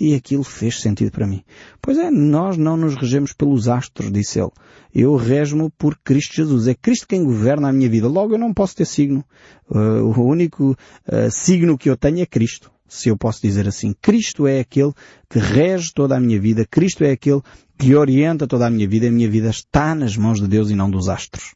E 0.00 0.14
aquilo 0.14 0.42
fez 0.42 0.80
sentido 0.80 1.10
para 1.10 1.26
mim. 1.26 1.44
Pois 1.80 1.98
é, 1.98 2.10
nós 2.10 2.56
não 2.56 2.76
nos 2.76 2.94
regemos 2.94 3.32
pelos 3.32 3.68
astros, 3.68 4.10
disse 4.10 4.40
ele. 4.40 4.50
Eu 4.94 5.16
rego 5.16 5.70
por 5.76 5.98
Cristo 6.02 6.34
Jesus. 6.34 6.66
É 6.66 6.74
Cristo 6.74 7.06
quem 7.06 7.24
governa 7.24 7.68
a 7.68 7.72
minha 7.72 7.88
vida. 7.88 8.08
Logo 8.08 8.34
eu 8.34 8.38
não 8.38 8.54
posso 8.54 8.76
ter 8.76 8.86
signo. 8.86 9.24
Uh, 9.68 10.04
o 10.04 10.22
único 10.22 10.70
uh, 10.70 11.30
signo 11.30 11.76
que 11.76 11.90
eu 11.90 11.96
tenho 11.96 12.20
é 12.20 12.26
Cristo. 12.26 12.70
Se 12.88 13.08
eu 13.08 13.16
posso 13.16 13.42
dizer 13.42 13.68
assim. 13.68 13.94
Cristo 14.00 14.46
é 14.46 14.60
aquele 14.60 14.92
que 15.28 15.38
rege 15.38 15.92
toda 15.92 16.16
a 16.16 16.20
minha 16.20 16.40
vida. 16.40 16.64
Cristo 16.64 17.04
é 17.04 17.10
aquele 17.10 17.42
que 17.76 17.94
orienta 17.94 18.46
toda 18.46 18.66
a 18.66 18.70
minha 18.70 18.88
vida. 18.88 19.08
A 19.08 19.10
minha 19.10 19.28
vida 19.28 19.50
está 19.50 19.94
nas 19.94 20.16
mãos 20.16 20.40
de 20.40 20.48
Deus 20.48 20.70
e 20.70 20.74
não 20.74 20.90
dos 20.90 21.08
astros. 21.08 21.54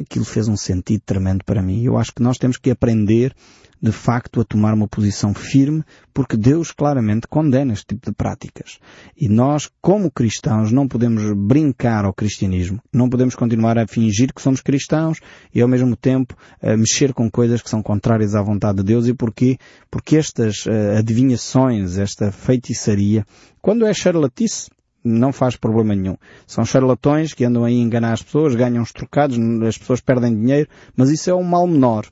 Aquilo 0.00 0.24
fez 0.24 0.48
um 0.48 0.56
sentido 0.56 1.02
tremendo 1.04 1.44
para 1.44 1.62
mim. 1.62 1.82
Eu 1.82 1.96
acho 1.96 2.12
que 2.12 2.22
nós 2.22 2.38
temos 2.38 2.56
que 2.56 2.70
aprender 2.70 3.34
de 3.80 3.92
facto 3.92 4.40
a 4.40 4.44
tomar 4.44 4.72
uma 4.74 4.88
posição 4.88 5.34
firme, 5.34 5.84
porque 6.12 6.36
Deus 6.36 6.72
claramente 6.72 7.28
condena 7.28 7.72
este 7.72 7.86
tipo 7.88 8.06
de 8.10 8.16
práticas. 8.16 8.78
E 9.16 9.28
nós, 9.28 9.70
como 9.80 10.10
cristãos, 10.10 10.72
não 10.72 10.88
podemos 10.88 11.22
brincar 11.36 12.04
ao 12.04 12.14
cristianismo. 12.14 12.82
Não 12.92 13.08
podemos 13.08 13.34
continuar 13.34 13.78
a 13.78 13.86
fingir 13.86 14.32
que 14.32 14.40
somos 14.40 14.60
cristãos 14.60 15.20
e 15.54 15.60
ao 15.60 15.68
mesmo 15.68 15.94
tempo 15.94 16.34
mexer 16.62 17.12
com 17.12 17.30
coisas 17.30 17.60
que 17.62 17.70
são 17.70 17.82
contrárias 17.82 18.34
à 18.34 18.42
vontade 18.42 18.78
de 18.78 18.84
Deus. 18.84 19.06
E 19.06 19.14
porquê? 19.14 19.58
Porque 19.90 20.16
estas 20.16 20.64
uh, 20.66 20.98
adivinhações, 20.98 21.98
esta 21.98 22.32
feitiçaria, 22.32 23.26
quando 23.60 23.86
é 23.86 23.92
charlatice, 23.92 24.70
não 25.06 25.32
faz 25.32 25.56
problema 25.56 25.94
nenhum. 25.94 26.16
São 26.46 26.64
charlatões 26.64 27.32
que 27.32 27.44
andam 27.44 27.64
aí 27.64 27.74
a 27.74 27.82
enganar 27.82 28.12
as 28.12 28.22
pessoas, 28.22 28.54
ganham 28.54 28.82
os 28.82 28.92
trocados, 28.92 29.38
as 29.66 29.78
pessoas 29.78 30.00
perdem 30.00 30.34
dinheiro, 30.34 30.68
mas 30.96 31.10
isso 31.10 31.30
é 31.30 31.34
um 31.34 31.42
mal 31.42 31.66
menor. 31.66 32.06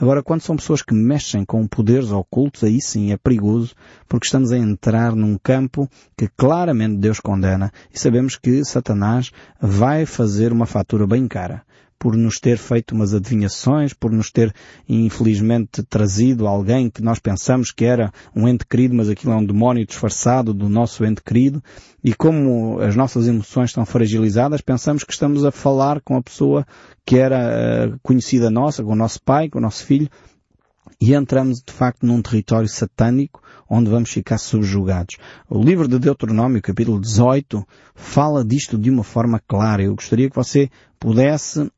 Agora, 0.00 0.22
quando 0.22 0.40
são 0.40 0.56
pessoas 0.56 0.80
que 0.80 0.94
mexem 0.94 1.44
com 1.44 1.66
poderes 1.66 2.10
ocultos, 2.10 2.64
aí 2.64 2.80
sim 2.80 3.12
é 3.12 3.18
perigoso, 3.18 3.74
porque 4.08 4.26
estamos 4.26 4.50
a 4.50 4.56
entrar 4.56 5.14
num 5.14 5.36
campo 5.36 5.86
que 6.16 6.26
claramente 6.26 6.96
Deus 6.96 7.20
condena 7.20 7.70
e 7.92 7.98
sabemos 7.98 8.34
que 8.34 8.64
Satanás 8.64 9.30
vai 9.60 10.06
fazer 10.06 10.52
uma 10.52 10.64
fatura 10.64 11.06
bem 11.06 11.28
cara 11.28 11.62
por 12.00 12.16
nos 12.16 12.40
ter 12.40 12.56
feito 12.56 12.94
umas 12.94 13.12
adivinhações, 13.12 13.92
por 13.92 14.10
nos 14.10 14.30
ter, 14.30 14.54
infelizmente, 14.88 15.82
trazido 15.82 16.46
alguém 16.46 16.88
que 16.88 17.02
nós 17.02 17.18
pensamos 17.18 17.70
que 17.70 17.84
era 17.84 18.10
um 18.34 18.48
ente 18.48 18.64
querido, 18.64 18.94
mas 18.94 19.10
aquilo 19.10 19.34
é 19.34 19.36
um 19.36 19.44
demónio 19.44 19.86
disfarçado 19.86 20.54
do 20.54 20.66
nosso 20.66 21.04
ente 21.04 21.22
querido. 21.22 21.62
E 22.02 22.14
como 22.14 22.80
as 22.80 22.96
nossas 22.96 23.28
emoções 23.28 23.68
estão 23.68 23.84
fragilizadas, 23.84 24.62
pensamos 24.62 25.04
que 25.04 25.12
estamos 25.12 25.44
a 25.44 25.52
falar 25.52 26.00
com 26.00 26.16
a 26.16 26.22
pessoa 26.22 26.66
que 27.04 27.18
era 27.18 27.90
uh, 27.90 28.00
conhecida 28.02 28.50
nossa, 28.50 28.82
com 28.82 28.92
o 28.92 28.96
nosso 28.96 29.22
pai, 29.22 29.50
com 29.50 29.58
o 29.58 29.62
nosso 29.62 29.84
filho, 29.84 30.08
e 30.98 31.14
entramos 31.14 31.62
de 31.62 31.72
facto 31.72 32.06
num 32.06 32.22
território 32.22 32.68
satânico 32.68 33.42
onde 33.68 33.90
vamos 33.90 34.10
ficar 34.10 34.38
subjugados. 34.38 35.16
O 35.48 35.62
livro 35.62 35.86
de 35.86 35.98
Deuteronômio, 35.98 36.60
capítulo 36.60 37.00
18, 37.00 37.64
fala 37.94 38.44
disto 38.44 38.76
de 38.76 38.90
uma 38.90 39.04
forma 39.04 39.40
clara. 39.46 39.82
Eu 39.82 39.94
gostaria 39.94 40.28
que 40.28 40.34
você 40.34 40.68
pudesse 41.00 41.60
uh, 41.62 41.70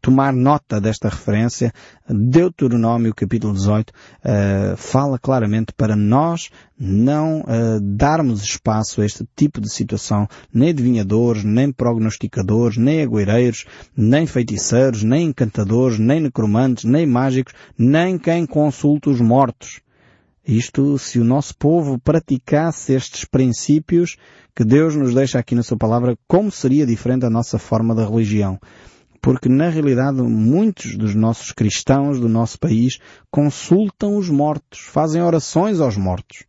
tomar 0.00 0.32
nota 0.32 0.80
desta 0.80 1.08
referência. 1.08 1.72
Deuteronômio, 2.08 3.12
capítulo 3.12 3.52
18, 3.52 3.90
uh, 3.90 3.92
eh, 4.24 4.74
fala 4.76 5.18
claramente 5.18 5.72
para 5.72 5.94
nós 5.94 6.50
não 6.78 7.40
uh, 7.40 7.80
darmos 7.80 8.42
espaço 8.42 9.00
a 9.00 9.04
este 9.04 9.26
tipo 9.36 9.60
de 9.60 9.68
situação, 9.68 10.28
nem 10.52 10.70
adivinhadores, 10.70 11.44
nem 11.44 11.72
prognosticadores, 11.72 12.76
nem 12.76 13.02
agueireiros, 13.02 13.64
nem 13.96 14.26
feiticeiros, 14.26 15.02
nem 15.02 15.26
encantadores, 15.28 15.98
nem 15.98 16.20
necromantes, 16.20 16.84
nem 16.84 17.06
mágicos, 17.06 17.52
nem 17.76 18.16
quem 18.16 18.46
consulta 18.46 19.10
os 19.10 19.20
mortos. 19.20 19.80
Isto, 20.46 20.98
se 20.98 21.18
o 21.20 21.24
nosso 21.24 21.54
povo 21.56 21.98
praticasse 21.98 22.92
estes 22.94 23.24
princípios 23.24 24.16
que 24.54 24.64
Deus 24.64 24.96
nos 24.96 25.14
deixa 25.14 25.38
aqui 25.38 25.54
na 25.54 25.62
sua 25.62 25.76
palavra, 25.76 26.16
como 26.26 26.50
seria 26.50 26.86
diferente 26.86 27.26
a 27.26 27.30
nossa 27.30 27.58
forma 27.58 27.94
de 27.94 28.04
religião? 28.04 28.58
Porque, 29.22 29.48
na 29.48 29.68
realidade, 29.68 30.22
muitos 30.22 30.96
dos 30.96 31.14
nossos 31.14 31.52
cristãos 31.52 32.18
do 32.18 32.28
nosso 32.28 32.58
país 32.58 32.98
consultam 33.30 34.16
os 34.16 34.30
mortos, 34.30 34.80
fazem 34.80 35.22
orações 35.22 35.78
aos 35.78 35.96
mortos. 35.96 36.44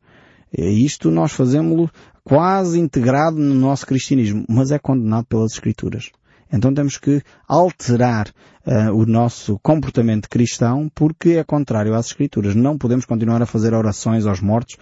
Isto 0.58 1.12
nós 1.12 1.34
fazemos 1.34 1.90
quase 2.24 2.80
integrado 2.80 3.38
no 3.38 3.56
nosso 3.56 3.86
cristianismo, 3.86 4.46
mas 4.48 4.72
é 4.72 4.80
condenado 4.80 5.26
pelas 5.26 5.52
Escrituras. 5.54 6.12
Então 6.52 6.74
temos 6.74 6.98
que 6.98 7.22
alterar 7.48 8.28
uh, 8.66 8.94
o 8.94 9.06
nosso 9.06 9.60
comportamento 9.60 10.30
cristão 10.30 10.92
porque 10.94 11.32
é 11.32 11.44
contrário 11.44 11.94
às 11.94 12.08
Escrituras. 12.08 12.56
Não 12.56 12.78
podemos 12.78 13.06
continuar 13.06 13.42
a 13.42 13.46
fazer 13.46 13.74
orações 13.74 14.26
aos 14.26 14.42
mortos 14.42 14.78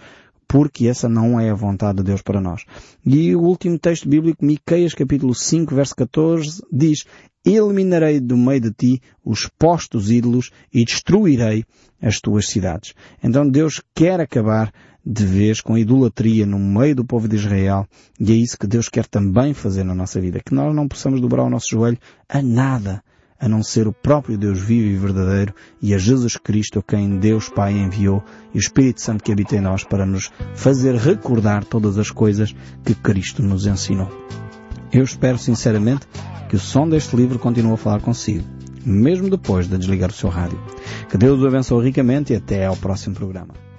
porque 0.50 0.88
essa 0.88 1.08
não 1.08 1.38
é 1.38 1.48
a 1.48 1.54
vontade 1.54 1.98
de 1.98 2.04
Deus 2.04 2.22
para 2.22 2.40
nós. 2.40 2.64
E 3.06 3.36
o 3.36 3.40
último 3.40 3.78
texto 3.78 4.08
bíblico, 4.08 4.44
Miqueias 4.44 4.94
capítulo 4.94 5.32
5, 5.32 5.72
verso 5.72 5.94
14, 5.94 6.60
diz, 6.72 7.04
Eliminarei 7.44 8.18
do 8.18 8.36
meio 8.36 8.60
de 8.60 8.72
ti 8.72 9.02
os 9.24 9.48
postos 9.58 10.10
ídolos 10.10 10.50
e 10.74 10.84
destruirei 10.84 11.64
as 12.02 12.20
tuas 12.20 12.48
cidades. 12.48 12.94
Então 13.22 13.48
Deus 13.48 13.80
quer 13.94 14.20
acabar 14.20 14.72
de 15.04 15.24
vez 15.24 15.60
com 15.60 15.78
idolatria 15.78 16.44
no 16.44 16.58
meio 16.58 16.94
do 16.94 17.04
povo 17.04 17.26
de 17.26 17.36
Israel 17.36 17.86
e 18.18 18.32
é 18.32 18.34
isso 18.34 18.58
que 18.58 18.66
Deus 18.66 18.88
quer 18.88 19.06
também 19.06 19.54
fazer 19.54 19.84
na 19.84 19.94
nossa 19.94 20.20
vida. 20.20 20.40
Que 20.44 20.54
nós 20.54 20.74
não 20.74 20.86
possamos 20.86 21.20
dobrar 21.20 21.44
o 21.44 21.50
nosso 21.50 21.68
joelho 21.70 21.98
a 22.28 22.42
nada 22.42 23.02
a 23.40 23.48
não 23.48 23.62
ser 23.62 23.88
o 23.88 23.92
próprio 23.92 24.36
Deus 24.36 24.60
vivo 24.60 24.88
e 24.88 24.96
verdadeiro 24.96 25.54
e 25.80 25.94
a 25.94 25.98
Jesus 25.98 26.36
Cristo 26.36 26.78
a 26.78 26.82
quem 26.82 27.18
Deus 27.18 27.48
Pai 27.48 27.72
enviou 27.72 28.22
e 28.52 28.58
o 28.58 28.60
Espírito 28.60 29.00
Santo 29.00 29.24
que 29.24 29.32
habita 29.32 29.56
em 29.56 29.60
nós 29.62 29.82
para 29.82 30.04
nos 30.04 30.30
fazer 30.54 30.94
recordar 30.94 31.64
todas 31.64 31.96
as 31.96 32.10
coisas 32.10 32.54
que 32.84 32.94
Cristo 32.94 33.42
nos 33.42 33.66
ensinou. 33.66 34.10
Eu 34.92 35.04
espero 35.04 35.38
sinceramente 35.38 36.06
que 36.50 36.56
o 36.56 36.58
som 36.58 36.86
deste 36.86 37.16
livro 37.16 37.38
continue 37.38 37.72
a 37.72 37.76
falar 37.78 38.02
consigo, 38.02 38.44
mesmo 38.84 39.30
depois 39.30 39.66
de 39.66 39.78
desligar 39.78 40.10
o 40.10 40.14
seu 40.14 40.28
rádio. 40.28 40.60
Que 41.08 41.16
Deus 41.16 41.40
o 41.40 41.46
abençoe 41.46 41.86
ricamente 41.86 42.34
e 42.34 42.36
até 42.36 42.66
ao 42.66 42.76
próximo 42.76 43.14
programa. 43.14 43.69